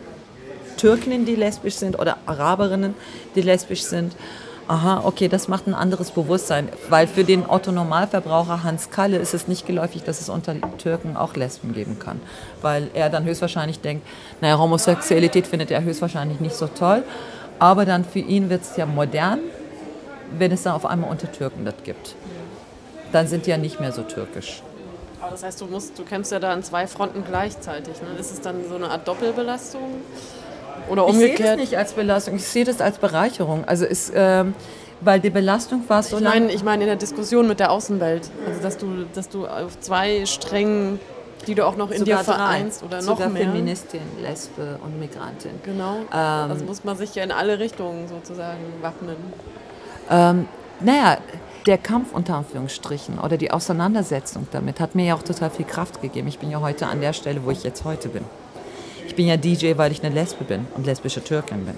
Türkinnen, 0.78 1.26
die 1.26 1.34
lesbisch 1.34 1.78
sind 1.78 1.98
oder 1.98 2.18
Araberinnen, 2.28 2.94
die 3.34 3.42
lesbisch 3.42 3.82
sind. 3.82 4.16
Aha, 4.70 5.04
okay, 5.06 5.30
das 5.30 5.48
macht 5.48 5.66
ein 5.66 5.74
anderes 5.74 6.12
Bewusstsein, 6.12 6.68
weil 6.90 7.08
für 7.08 7.24
den 7.24 7.50
Otto-Normalverbraucher 7.50 8.64
Hans 8.64 8.90
Kalle 8.90 9.16
ist 9.16 9.34
es 9.34 9.48
nicht 9.48 9.66
geläufig, 9.66 10.04
dass 10.04 10.20
es 10.20 10.28
unter 10.28 10.56
Türken 10.78 11.16
auch 11.16 11.36
Lesben 11.36 11.74
geben 11.74 12.00
kann, 12.00 12.20
weil 12.62 12.90
er 12.94 13.10
dann 13.10 13.24
höchstwahrscheinlich 13.24 13.80
denkt, 13.80 14.06
naja, 14.42 14.58
Homosexualität 14.58 15.48
findet 15.48 15.72
er 15.72 15.84
höchstwahrscheinlich 15.84 16.42
nicht 16.42 16.56
so 16.56 16.68
toll, 16.68 17.04
aber 17.60 17.86
dann 17.86 18.04
für 18.04 18.20
ihn 18.20 18.50
wird 18.50 18.64
es 18.64 18.76
ja 18.76 18.86
modern, 18.86 19.40
wenn 20.38 20.52
es 20.52 20.64
dann 20.64 20.74
auf 20.74 20.86
einmal 20.86 21.10
unter 21.10 21.32
Türken 21.32 21.64
das 21.64 21.76
gibt. 21.86 22.16
Dann 23.14 23.26
sind 23.28 23.46
die 23.46 23.52
ja 23.52 23.58
nicht 23.58 23.80
mehr 23.80 23.94
so 23.94 24.02
türkisch. 24.02 24.62
Aber 25.22 25.32
das 25.32 25.44
heißt, 25.44 25.62
du 25.62 25.66
musst, 25.68 25.98
du 25.98 26.04
kämpfst 26.04 26.34
ja 26.34 26.40
da 26.40 26.52
an 26.52 26.62
zwei 26.62 26.88
Fronten 26.88 27.24
gleichzeitig. 27.26 28.02
Ne? 28.02 28.20
Ist 28.20 28.32
es 28.32 28.42
dann 28.42 28.68
so 28.68 28.76
eine 28.76 28.90
Art 28.90 29.08
Doppelbelastung? 29.08 30.02
Oder 30.90 31.06
umgekehrt? 31.06 31.32
Ich 31.32 31.38
sehe 31.38 31.48
das 31.48 31.58
nicht 31.58 31.78
als 31.78 31.94
Belastung, 31.94 32.36
ich 32.36 32.46
sehe 32.46 32.66
das 32.66 32.82
als 32.82 32.98
Bereicherung. 32.98 33.66
Also 33.66 33.86
ist, 33.86 34.12
ähm, 34.16 34.54
weil 35.02 35.20
die 35.20 35.30
Belastung 35.30 35.84
war 35.88 36.02
so 36.02 36.18
ich 36.18 36.24
meine, 36.24 36.52
ich 36.52 36.64
meine 36.64 36.84
in 36.84 36.88
der 36.88 36.96
Diskussion 36.96 37.48
mit 37.48 37.60
der 37.60 37.72
Außenwelt, 37.72 38.30
also 38.48 38.62
dass 38.62 38.78
du, 38.78 39.06
dass 39.14 39.30
du 39.30 39.46
auf 39.46 39.80
zwei 39.80 40.26
Strängen, 40.26 41.00
die 41.46 41.56
du 41.56 41.66
auch 41.66 41.76
noch 41.76 41.92
in 41.92 42.04
dir 42.04 42.18
vereinst 42.20 42.84
oder 42.84 42.98
noch 42.98 43.16
sogar 43.16 43.30
mehr. 43.30 43.44
Feministin, 43.44 44.02
Lesbe 44.22 44.80
und 44.84 45.00
Migrantin. 45.00 45.52
Genau. 45.64 45.98
Ähm, 46.12 46.52
also 46.52 46.66
muss 46.66 46.84
man 46.84 46.98
sich 46.98 47.14
ja 47.16 47.24
in 47.24 47.32
alle 47.32 47.60
Richtungen 47.60 48.08
sozusagen 48.08 48.64
wappnen. 48.82 49.18
Ähm, 50.10 50.48
naja, 50.80 51.18
der 51.68 51.78
Kampf 51.78 52.14
unter 52.14 52.36
Anführungsstrichen 52.36 53.20
oder 53.20 53.38
die 53.38 53.52
Auseinandersetzung 53.52 54.48
damit 54.52 54.80
hat 54.80 54.96
mir 54.96 55.06
ja 55.06 55.16
auch 55.16 55.24
total 55.24 55.50
viel 55.50 55.66
Kraft 55.66 56.02
gegeben. 56.02 56.28
Ich 56.28 56.40
bin 56.40 56.50
ja 56.50 56.62
heute 56.62 56.88
an 56.88 57.02
der 57.02 57.14
Stelle, 57.14 57.44
wo 57.44 57.52
ich 57.52 57.64
jetzt 57.64 57.84
heute 57.84 58.10
bin. 58.10 58.24
Ich 59.08 59.16
bin 59.16 59.26
ja 59.28 59.38
DJ, 59.38 59.78
weil 59.78 59.92
ich 59.92 60.04
eine 60.04 60.14
Lesbe 60.14 60.44
bin 60.44 60.68
und 60.76 60.86
lesbische 60.86 61.24
Türkin 61.24 61.66
bin. 61.66 61.76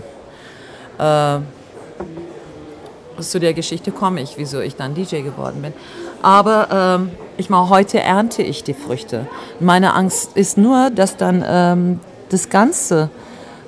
Äh, 0.98 1.40
zu 3.22 3.40
der 3.40 3.54
Geschichte 3.54 3.92
komme 3.92 4.22
ich, 4.22 4.38
wieso 4.38 4.60
ich 4.60 4.76
dann 4.76 4.96
DJ 4.96 5.22
geworden 5.22 5.62
bin. 5.62 5.74
Aber 6.22 6.98
ähm, 7.00 7.12
ich 7.38 7.50
meine, 7.50 7.70
heute 7.70 8.00
ernte 8.00 8.42
ich 8.42 8.64
die 8.64 8.74
Früchte. 8.74 9.28
Meine 9.60 9.94
Angst 9.94 10.36
ist 10.36 10.58
nur, 10.58 10.90
dass 10.90 11.18
dann 11.18 11.46
ähm, 11.48 12.00
das 12.30 12.50
Ganze, 12.50 13.10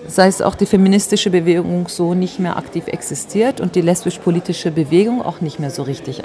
sei 0.08 0.28
es 0.28 0.42
auch 0.42 0.56
die 0.56 0.66
feministische 0.66 1.30
Bewegung, 1.30 1.88
so 1.88 2.16
nicht 2.16 2.40
mehr 2.40 2.58
aktiv 2.58 2.88
existiert 2.88 3.62
und 3.62 3.76
die 3.76 3.82
lesbisch-politische 3.82 4.72
Bewegung 4.72 5.22
auch 5.22 5.40
nicht 5.40 5.60
mehr 5.60 5.70
so 5.70 5.84
richtig 5.84 6.24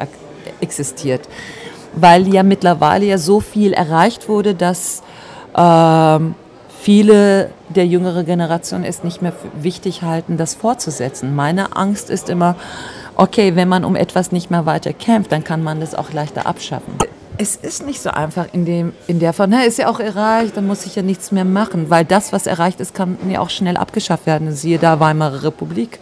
existiert. 0.61 1.29
Weil 1.95 2.33
ja 2.33 2.43
mittlerweile 2.43 3.05
ja 3.05 3.19
so 3.19 3.41
viel 3.41 3.75
erreicht 3.75 4.29
wurde, 4.29 4.55
dass 4.55 5.03
ähm, 5.57 6.35
viele 6.87 7.51
der 7.69 7.85
jüngere 7.85 8.23
Generation 8.23 8.85
es 8.85 9.03
nicht 9.03 9.21
mehr 9.21 9.33
wichtig 9.61 10.03
halten, 10.03 10.37
das 10.37 10.55
fortzusetzen. 10.55 11.35
Meine 11.35 11.75
Angst 11.75 12.11
ist 12.11 12.31
immer, 12.31 12.55
okay, 13.17 13.57
wenn 13.57 13.69
man 13.69 13.85
um 13.85 13.97
etwas 13.97 14.31
nicht 14.31 14.53
mehr 14.53 14.67
weiter 14.67 14.93
kämpft, 14.93 15.33
dann 15.33 15.43
kann 15.43 15.65
man 15.65 15.81
das 15.81 15.97
auch 15.97 16.13
leichter 16.13 16.47
abschaffen. 16.47 16.95
Es 17.39 17.57
ist 17.57 17.85
nicht 17.85 18.01
so 18.01 18.11
einfach 18.11 18.47
in, 18.53 18.65
dem, 18.65 18.93
in 19.09 19.19
der 19.19 19.33
Form, 19.33 19.51
na, 19.51 19.65
ist 19.65 19.79
ja 19.79 19.89
auch 19.89 19.99
erreicht, 19.99 20.57
dann 20.57 20.69
muss 20.69 20.87
ich 20.87 20.95
ja 20.95 21.03
nichts 21.03 21.33
mehr 21.33 21.45
machen, 21.45 21.91
weil 21.91 22.05
das, 22.05 22.33
was 22.33 22.47
erreicht 22.47 22.79
ist, 22.79 22.95
kann 22.95 23.19
ja 23.29 23.41
auch 23.41 23.51
schnell 23.51 23.77
abgeschafft 23.77 24.27
werden. 24.27 24.53
Siehe 24.53 24.79
da 24.79 25.01
Weimarer 25.01 25.43
Republik 25.43 25.99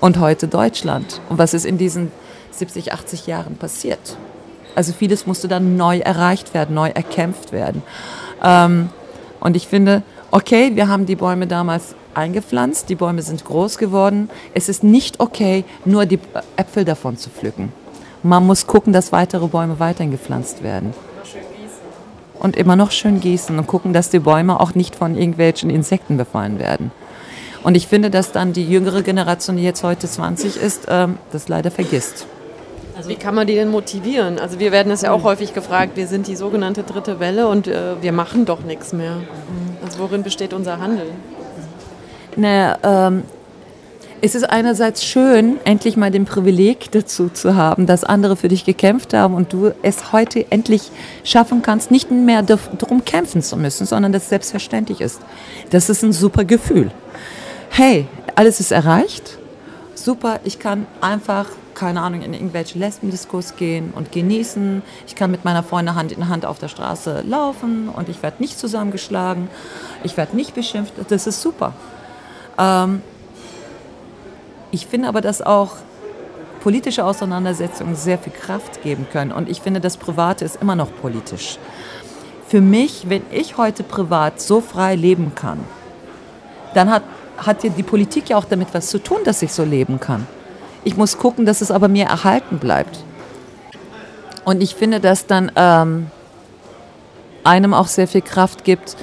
und 0.00 0.18
heute 0.18 0.48
Deutschland. 0.48 1.20
Und 1.28 1.38
was 1.38 1.54
ist 1.54 1.64
in 1.64 1.78
diesen 1.78 2.10
70, 2.50 2.92
80 2.92 3.28
Jahren 3.28 3.54
passiert? 3.54 4.16
Also 4.74 4.92
vieles 4.92 5.24
musste 5.24 5.46
dann 5.46 5.76
neu 5.76 6.00
erreicht 6.00 6.52
werden, 6.52 6.74
neu 6.74 6.88
erkämpft 6.88 7.52
werden. 7.52 7.84
Ähm, 8.42 8.88
und 9.44 9.56
ich 9.56 9.68
finde, 9.68 10.02
okay, 10.30 10.72
wir 10.74 10.88
haben 10.88 11.04
die 11.04 11.16
Bäume 11.16 11.46
damals 11.46 11.94
eingepflanzt, 12.14 12.88
die 12.88 12.94
Bäume 12.94 13.20
sind 13.20 13.44
groß 13.44 13.76
geworden. 13.76 14.30
Es 14.54 14.70
ist 14.70 14.82
nicht 14.82 15.20
okay, 15.20 15.64
nur 15.84 16.06
die 16.06 16.18
Äpfel 16.56 16.86
davon 16.86 17.18
zu 17.18 17.28
pflücken. 17.28 17.70
Man 18.22 18.46
muss 18.46 18.66
gucken, 18.66 18.94
dass 18.94 19.12
weitere 19.12 19.46
Bäume 19.46 19.78
weiterhin 19.78 20.10
gepflanzt 20.10 20.62
werden. 20.62 20.94
Und 22.38 22.56
immer 22.56 22.74
noch 22.74 22.90
schön 22.90 23.20
gießen 23.20 23.58
und 23.58 23.66
gucken, 23.66 23.92
dass 23.92 24.08
die 24.08 24.18
Bäume 24.18 24.58
auch 24.58 24.74
nicht 24.74 24.96
von 24.96 25.14
irgendwelchen 25.14 25.68
Insekten 25.68 26.16
befallen 26.16 26.58
werden. 26.58 26.90
Und 27.62 27.76
ich 27.76 27.86
finde, 27.86 28.08
dass 28.08 28.32
dann 28.32 28.54
die 28.54 28.66
jüngere 28.66 29.02
Generation, 29.02 29.58
die 29.58 29.62
jetzt 29.62 29.82
heute 29.82 30.08
20 30.08 30.56
ist, 30.56 30.86
ähm, 30.88 31.18
das 31.32 31.48
leider 31.48 31.70
vergisst. 31.70 32.26
Also 33.04 33.14
Wie 33.14 33.20
kann 33.20 33.34
man 33.34 33.46
die 33.46 33.54
denn 33.54 33.68
motivieren? 33.68 34.38
Also 34.38 34.58
wir 34.58 34.72
werden 34.72 34.88
das 34.88 35.02
ja 35.02 35.12
auch 35.12 35.18
hm. 35.18 35.24
häufig 35.24 35.52
gefragt, 35.52 35.98
wir 35.98 36.06
sind 36.06 36.26
die 36.26 36.36
sogenannte 36.36 36.84
dritte 36.84 37.20
Welle 37.20 37.48
und 37.48 37.66
äh, 37.66 38.00
wir 38.00 38.12
machen 38.12 38.46
doch 38.46 38.64
nichts 38.64 38.94
mehr. 38.94 39.18
Also 39.84 39.98
worin 39.98 40.22
besteht 40.22 40.54
unser 40.54 40.78
Handeln? 40.78 41.10
Naja, 42.34 42.78
ähm, 42.82 43.24
es 44.22 44.34
ist 44.34 44.44
einerseits 44.44 45.04
schön, 45.04 45.58
endlich 45.64 45.98
mal 45.98 46.10
den 46.10 46.24
Privileg 46.24 46.92
dazu 46.92 47.28
zu 47.28 47.56
haben, 47.56 47.84
dass 47.84 48.04
andere 48.04 48.36
für 48.36 48.48
dich 48.48 48.64
gekämpft 48.64 49.12
haben 49.12 49.34
und 49.34 49.52
du 49.52 49.72
es 49.82 50.12
heute 50.12 50.50
endlich 50.50 50.90
schaffen 51.24 51.60
kannst, 51.60 51.90
nicht 51.90 52.10
mehr 52.10 52.40
darum 52.42 53.04
kämpfen 53.04 53.42
zu 53.42 53.58
müssen, 53.58 53.84
sondern 53.84 54.12
dass 54.12 54.22
es 54.22 54.28
selbstverständlich 54.30 55.02
ist. 55.02 55.20
Das 55.68 55.90
ist 55.90 56.02
ein 56.02 56.14
super 56.14 56.46
Gefühl. 56.46 56.90
Hey, 57.68 58.06
alles 58.34 58.60
ist 58.60 58.70
erreicht. 58.70 59.36
Super, 59.94 60.40
ich 60.44 60.58
kann 60.58 60.86
einfach 61.02 61.48
keine 61.74 62.00
Ahnung, 62.00 62.22
in 62.22 62.34
irgendwelche 62.34 62.78
Lesbendiskurs 62.78 63.56
gehen 63.56 63.92
und 63.94 64.12
genießen. 64.12 64.82
Ich 65.06 65.14
kann 65.14 65.30
mit 65.30 65.44
meiner 65.44 65.62
Freundin 65.62 65.94
Hand 65.94 66.12
in 66.12 66.28
Hand 66.28 66.46
auf 66.46 66.58
der 66.58 66.68
Straße 66.68 67.22
laufen 67.26 67.88
und 67.88 68.08
ich 68.08 68.22
werde 68.22 68.36
nicht 68.40 68.58
zusammengeschlagen, 68.58 69.48
ich 70.02 70.16
werde 70.16 70.36
nicht 70.36 70.54
beschimpft. 70.54 70.94
Das 71.08 71.26
ist 71.26 71.40
super. 71.40 71.72
Ähm, 72.58 73.02
ich 74.70 74.86
finde 74.86 75.08
aber, 75.08 75.20
dass 75.20 75.42
auch 75.42 75.76
politische 76.62 77.04
Auseinandersetzungen 77.04 77.94
sehr 77.94 78.18
viel 78.18 78.32
Kraft 78.32 78.82
geben 78.82 79.06
können 79.12 79.32
und 79.32 79.48
ich 79.48 79.60
finde, 79.60 79.80
das 79.80 79.96
Private 79.96 80.44
ist 80.44 80.60
immer 80.62 80.74
noch 80.74 80.88
politisch. 81.00 81.58
Für 82.48 82.60
mich, 82.60 83.08
wenn 83.08 83.22
ich 83.30 83.56
heute 83.56 83.82
privat 83.82 84.40
so 84.40 84.60
frei 84.60 84.94
leben 84.94 85.32
kann, 85.34 85.60
dann 86.74 86.90
hat, 86.90 87.02
hat 87.36 87.62
die 87.62 87.82
Politik 87.82 88.30
ja 88.30 88.36
auch 88.36 88.44
damit 88.44 88.68
was 88.72 88.88
zu 88.88 88.98
tun, 88.98 89.18
dass 89.24 89.42
ich 89.42 89.52
so 89.52 89.64
leben 89.64 90.00
kann. 90.00 90.26
Ich 90.84 90.96
muss 90.96 91.18
gucken, 91.18 91.46
dass 91.46 91.60
es 91.60 91.70
aber 91.70 91.88
mir 91.88 92.04
erhalten 92.04 92.58
bleibt. 92.58 93.02
Und 94.44 94.62
ich 94.62 94.74
finde, 94.74 95.00
dass 95.00 95.26
dann 95.26 95.50
ähm, 95.56 96.08
einem 97.42 97.72
auch 97.74 97.86
sehr 97.86 98.06
viel 98.06 98.20
Kraft 98.20 98.64
gibt, 98.64 98.96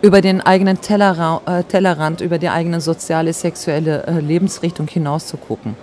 über 0.00 0.20
den 0.20 0.40
eigenen 0.40 0.80
Tellerra 0.80 1.40
äh, 1.46 1.64
Tellerrand, 1.64 2.20
über 2.20 2.38
die 2.38 2.48
eigene 2.48 2.80
soziale, 2.80 3.32
sexuelle 3.32 4.06
äh, 4.06 4.20
Lebensrichtung 4.20 4.86
hinaus 4.86 5.26
zu 5.26 5.36
gucken. 5.36 5.76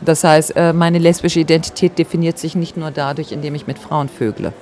Das 0.00 0.24
heißt, 0.24 0.56
äh, 0.56 0.72
meine 0.72 0.98
lesbische 0.98 1.40
Identität 1.40 1.98
definiert 1.98 2.38
sich 2.38 2.54
nicht 2.54 2.76
nur 2.76 2.90
dadurch, 2.90 3.32
indem 3.32 3.54
ich 3.54 3.66
mit 3.66 3.78
Frauen 3.78 4.08
vögle, 4.08 4.52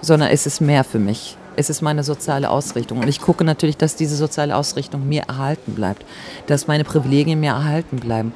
sondern 0.00 0.30
es 0.30 0.46
ist 0.46 0.60
mehr 0.60 0.84
für 0.84 0.98
mich. 0.98 1.36
Es 1.54 1.68
ist 1.68 1.82
meine 1.82 2.02
soziale 2.02 2.48
Ausrichtung. 2.48 2.98
Und 2.98 3.08
ich 3.08 3.20
gucke 3.20 3.44
natürlich, 3.44 3.76
dass 3.76 3.94
diese 3.94 4.16
soziale 4.16 4.56
Ausrichtung 4.56 5.06
mir 5.06 5.24
erhalten 5.28 5.74
bleibt, 5.74 6.04
dass 6.46 6.66
meine 6.66 6.84
Privilegien 6.84 7.40
mir 7.40 7.50
erhalten 7.50 7.98
bleiben. 7.98 8.32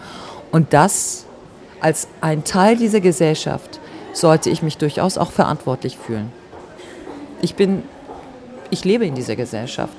Und 0.57 0.73
das 0.73 1.27
als 1.81 2.09
ein 2.23 2.43
Teil 2.43 2.79
dieser 2.79 3.03
Gesellschaft 3.03 3.79
sollte 4.15 4.49
ich 4.49 4.63
mich 4.63 4.79
durchaus 4.79 5.19
auch 5.19 5.31
verantwortlich 5.31 5.99
fühlen. 5.99 6.33
Ich 7.43 7.57
bin, 7.57 7.83
ich 8.71 8.83
lebe 8.83 9.05
in 9.05 9.15
dieser 9.15 9.37
Gesellschaft. 9.37 9.93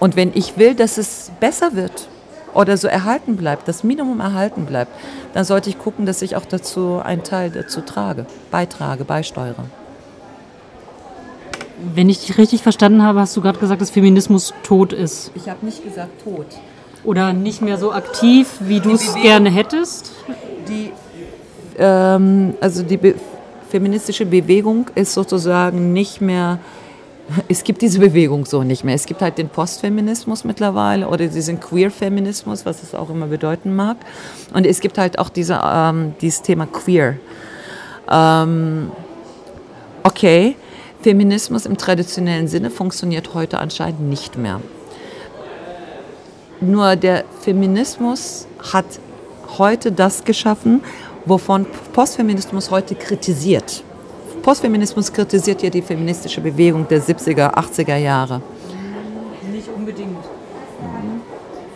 Und 0.00 0.16
wenn 0.16 0.32
ich 0.34 0.58
will, 0.58 0.74
dass 0.74 0.98
es 0.98 1.30
besser 1.38 1.76
wird 1.76 2.08
oder 2.52 2.76
so 2.76 2.88
erhalten 2.88 3.36
bleibt, 3.36 3.68
das 3.68 3.84
Minimum 3.84 4.18
erhalten 4.18 4.66
bleibt, 4.66 4.90
dann 5.34 5.44
sollte 5.44 5.70
ich 5.70 5.78
gucken, 5.78 6.04
dass 6.04 6.20
ich 6.20 6.34
auch 6.34 6.46
dazu 6.46 7.00
einen 7.00 7.22
Teil 7.22 7.50
dazu 7.50 7.80
trage, 7.80 8.26
beitrage, 8.50 9.04
beisteuere. 9.04 9.66
Wenn 11.94 12.08
ich 12.08 12.26
dich 12.26 12.38
richtig 12.38 12.60
verstanden 12.64 13.04
habe, 13.04 13.20
hast 13.20 13.36
du 13.36 13.40
gerade 13.40 13.60
gesagt, 13.60 13.80
dass 13.80 13.90
Feminismus 13.90 14.52
tot 14.64 14.92
ist. 14.92 15.30
Ich 15.36 15.48
habe 15.48 15.64
nicht 15.64 15.84
gesagt 15.84 16.24
tot. 16.24 16.46
Oder 17.06 17.32
nicht 17.32 17.62
mehr 17.62 17.78
so 17.78 17.92
aktiv, 17.92 18.48
wie 18.60 18.80
du 18.80 18.90
es 18.90 19.14
gerne 19.14 19.48
hättest? 19.48 20.10
Die, 20.68 20.90
ähm, 21.78 22.54
also 22.60 22.82
die 22.82 22.96
Be 22.96 23.14
feministische 23.68 24.26
Bewegung 24.26 24.86
ist 24.94 25.12
sozusagen 25.12 25.92
nicht 25.92 26.20
mehr, 26.20 26.58
es 27.48 27.64
gibt 27.64 27.82
diese 27.82 27.98
Bewegung 27.98 28.44
so 28.44 28.62
nicht 28.62 28.84
mehr. 28.84 28.94
Es 28.94 29.06
gibt 29.06 29.22
halt 29.22 29.38
den 29.38 29.48
Postfeminismus 29.48 30.44
mittlerweile 30.44 31.08
oder 31.08 31.26
diesen 31.26 31.60
Queer-Feminismus, 31.60 32.66
was 32.66 32.82
es 32.82 32.94
auch 32.94 33.10
immer 33.10 33.26
bedeuten 33.26 33.74
mag. 33.74 33.96
Und 34.52 34.66
es 34.66 34.80
gibt 34.80 34.98
halt 34.98 35.18
auch 35.18 35.28
diese, 35.28 35.60
ähm, 35.64 36.14
dieses 36.20 36.42
Thema 36.42 36.66
Queer. 36.66 37.16
Ähm, 38.10 38.90
okay, 40.02 40.56
Feminismus 41.02 41.66
im 41.66 41.76
traditionellen 41.76 42.48
Sinne 42.48 42.70
funktioniert 42.70 43.34
heute 43.34 43.58
anscheinend 43.58 44.00
nicht 44.00 44.36
mehr. 44.36 44.60
Nur 46.60 46.96
der 46.96 47.24
Feminismus 47.42 48.46
hat 48.72 48.86
heute 49.58 49.92
das 49.92 50.24
geschaffen, 50.24 50.82
wovon 51.26 51.66
Postfeminismus 51.92 52.70
heute 52.70 52.94
kritisiert. 52.94 53.82
Postfeminismus 54.42 55.12
kritisiert 55.12 55.62
ja 55.62 55.70
die 55.70 55.82
feministische 55.82 56.40
Bewegung 56.40 56.86
der 56.88 57.02
70er, 57.02 57.52
80er 57.54 57.96
Jahre. 57.96 58.40
Nicht 59.52 59.68
unbedingt. 59.68 60.16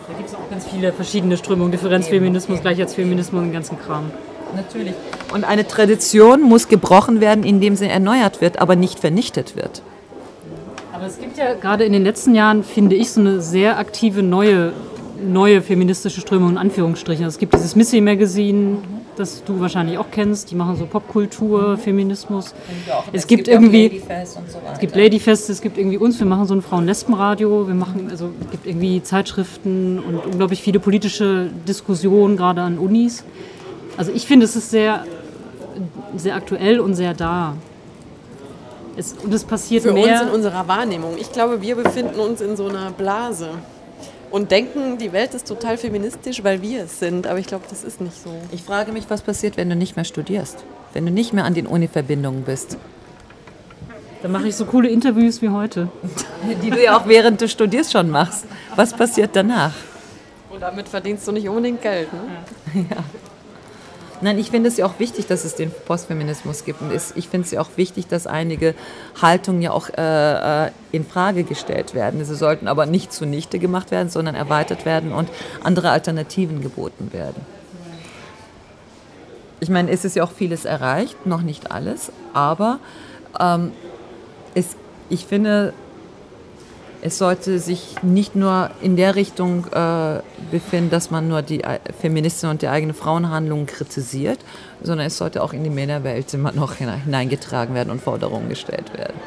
Da 0.07 0.13
gibt 0.17 0.29
es 0.29 0.35
auch 0.35 0.49
ganz 0.49 0.65
viele 0.65 0.91
verschiedene 0.93 1.37
Strömungen. 1.37 1.71
Differenzfeminismus, 1.71 2.61
Gleichheitsfeminismus 2.61 3.39
und 3.39 3.47
den 3.47 3.53
ganzen 3.53 3.79
Kram. 3.79 4.09
Natürlich. 4.55 4.93
Und 5.33 5.43
eine 5.43 5.67
Tradition 5.67 6.41
muss 6.41 6.67
gebrochen 6.67 7.21
werden, 7.21 7.43
indem 7.43 7.75
sie 7.75 7.87
erneuert 7.87 8.41
wird, 8.41 8.59
aber 8.59 8.75
nicht 8.75 8.99
vernichtet 8.99 9.55
wird. 9.55 9.81
Aber 11.01 11.09
es 11.09 11.19
gibt 11.19 11.35
ja 11.35 11.55
gerade 11.55 11.83
in 11.83 11.93
den 11.93 12.03
letzten 12.03 12.35
Jahren, 12.35 12.63
finde 12.63 12.95
ich, 12.95 13.09
so 13.09 13.21
eine 13.21 13.41
sehr 13.41 13.79
aktive 13.79 14.21
neue, 14.21 14.71
neue 15.19 15.63
feministische 15.63 16.21
Strömung 16.21 16.51
in 16.51 16.57
Anführungsstrichen. 16.59 17.25
Also 17.25 17.33
es 17.33 17.39
gibt 17.39 17.55
dieses 17.55 17.75
Missy 17.75 18.01
Magazine, 18.01 18.77
das 19.15 19.43
du 19.43 19.59
wahrscheinlich 19.59 19.97
auch 19.97 20.11
kennst. 20.11 20.51
Die 20.51 20.55
machen 20.55 20.75
so 20.75 20.85
Popkultur, 20.85 21.79
Feminismus. 21.79 22.53
Es, 23.13 23.23
es, 23.23 23.27
gibt, 23.27 23.45
gibt 23.45 23.47
irgendwie 23.47 23.87
Ladyfest 23.87 24.37
und 24.37 24.51
so 24.51 24.57
weiter. 24.59 24.73
Es 24.73 24.79
gibt 24.79 24.95
Ladyfest, 24.95 25.49
es 25.49 25.61
gibt 25.61 25.79
irgendwie 25.79 25.97
uns. 25.97 26.19
Wir 26.19 26.27
machen 26.27 26.45
so 26.45 26.53
ein 26.53 26.61
Frauen-Lesben-Radio. 26.61 27.67
Wir 27.67 27.73
machen 27.73 28.09
also 28.11 28.29
es 28.45 28.51
gibt 28.51 28.67
irgendwie 28.67 29.01
Zeitschriften 29.01 29.97
und 29.97 30.23
unglaublich 30.23 30.61
viele 30.61 30.79
politische 30.79 31.49
Diskussionen 31.67 32.37
gerade 32.37 32.61
an 32.61 32.77
Unis. 32.77 33.23
Also 33.97 34.11
ich 34.13 34.27
finde, 34.27 34.45
es 34.45 34.55
ist 34.55 34.69
sehr, 34.69 35.03
sehr 36.15 36.35
aktuell 36.35 36.79
und 36.79 36.93
sehr 36.93 37.15
da. 37.15 37.55
Es, 38.97 39.13
und 39.13 39.33
es 39.33 39.43
passiert 39.43 39.83
Für 39.83 39.93
mehr. 39.93 40.21
uns 40.21 40.21
in 40.21 40.29
unserer 40.29 40.67
Wahrnehmung. 40.67 41.17
Ich 41.17 41.31
glaube, 41.31 41.61
wir 41.61 41.75
befinden 41.75 42.19
uns 42.19 42.41
in 42.41 42.57
so 42.57 42.67
einer 42.67 42.91
Blase 42.91 43.49
und 44.31 44.51
denken, 44.51 44.97
die 44.97 45.13
Welt 45.13 45.33
ist 45.33 45.47
total 45.47 45.77
feministisch, 45.77 46.43
weil 46.43 46.61
wir 46.61 46.83
es 46.83 46.99
sind. 46.99 47.27
Aber 47.27 47.39
ich 47.39 47.47
glaube, 47.47 47.65
das 47.69 47.83
ist 47.83 48.01
nicht 48.01 48.21
so. 48.21 48.33
Ich 48.51 48.63
frage 48.63 48.91
mich, 48.91 49.05
was 49.09 49.21
passiert, 49.21 49.57
wenn 49.57 49.69
du 49.69 49.75
nicht 49.75 49.95
mehr 49.95 50.05
studierst, 50.05 50.63
wenn 50.93 51.05
du 51.05 51.11
nicht 51.11 51.33
mehr 51.33 51.45
an 51.45 51.53
den 51.53 51.67
Uni-Verbindungen 51.67 52.43
bist. 52.43 52.77
Dann 54.21 54.31
mache 54.31 54.47
ich 54.47 54.55
so 54.55 54.65
coole 54.65 54.87
Interviews 54.89 55.41
wie 55.41 55.49
heute. 55.49 55.89
Die 56.63 56.69
du 56.69 56.81
ja 56.81 56.97
auch 56.97 57.07
während 57.07 57.41
du 57.41 57.47
studierst 57.47 57.91
schon 57.91 58.09
machst. 58.09 58.45
Was 58.75 58.93
passiert 58.93 59.31
danach? 59.33 59.73
Und 60.49 60.61
damit 60.61 60.87
verdienst 60.87 61.27
du 61.27 61.31
nicht 61.31 61.47
unbedingt 61.49 61.81
Geld. 61.81 62.09
Ne? 62.13 62.85
Ja. 62.89 62.97
Nein, 64.21 64.37
ich 64.37 64.51
finde 64.51 64.69
es 64.69 64.77
ja 64.77 64.85
auch 64.85 64.99
wichtig, 64.99 65.25
dass 65.25 65.45
es 65.45 65.55
den 65.55 65.71
Postfeminismus 65.71 66.63
gibt. 66.63 66.81
Und 66.81 66.91
ich 66.93 67.27
finde 67.27 67.45
es 67.45 67.51
ja 67.51 67.61
auch 67.61 67.69
wichtig, 67.75 68.07
dass 68.07 68.27
einige 68.27 68.75
Haltungen 69.19 69.61
ja 69.61 69.71
auch 69.71 69.89
äh, 69.89 70.67
äh, 70.67 70.71
in 70.91 71.05
Frage 71.05 71.43
gestellt 71.43 71.95
werden. 71.95 72.23
Sie 72.23 72.35
sollten 72.35 72.67
aber 72.67 72.85
nicht 72.85 73.11
zunichte 73.11 73.57
gemacht 73.57 73.89
werden, 73.89 74.09
sondern 74.09 74.35
erweitert 74.35 74.85
werden 74.85 75.11
und 75.11 75.29
andere 75.63 75.89
Alternativen 75.89 76.61
geboten 76.61 77.11
werden. 77.11 77.45
Ich 79.59 79.69
meine, 79.69 79.91
es 79.91 80.05
ist 80.05 80.15
ja 80.15 80.23
auch 80.23 80.31
vieles 80.31 80.65
erreicht, 80.65 81.25
noch 81.25 81.41
nicht 81.41 81.71
alles, 81.71 82.11
aber 82.33 82.79
ähm, 83.39 83.71
es, 84.55 84.75
ich 85.09 85.25
finde, 85.25 85.73
es 87.01 87.17
sollte 87.17 87.59
sich 87.59 87.95
nicht 88.03 88.35
nur 88.35 88.69
in 88.81 88.95
der 88.95 89.15
Richtung 89.15 89.65
äh, 89.73 90.21
befinden, 90.51 90.91
dass 90.91 91.11
man 91.11 91.27
nur 91.27 91.41
die 91.41 91.63
äh, 91.63 91.79
Feministin 91.99 92.49
und 92.49 92.61
die 92.61 92.67
eigene 92.67 92.93
Frauenhandlung 92.93 93.65
kritisiert, 93.65 94.39
sondern 94.83 95.07
es 95.07 95.17
sollte 95.17 95.41
auch 95.43 95.53
in 95.53 95.63
die 95.63 95.69
Männerwelt 95.69 96.33
immer 96.33 96.51
noch 96.51 96.75
hineingetragen 96.75 97.73
werden 97.75 97.89
und 97.89 98.01
Forderungen 98.01 98.49
gestellt 98.49 98.93
werden. 98.95 99.19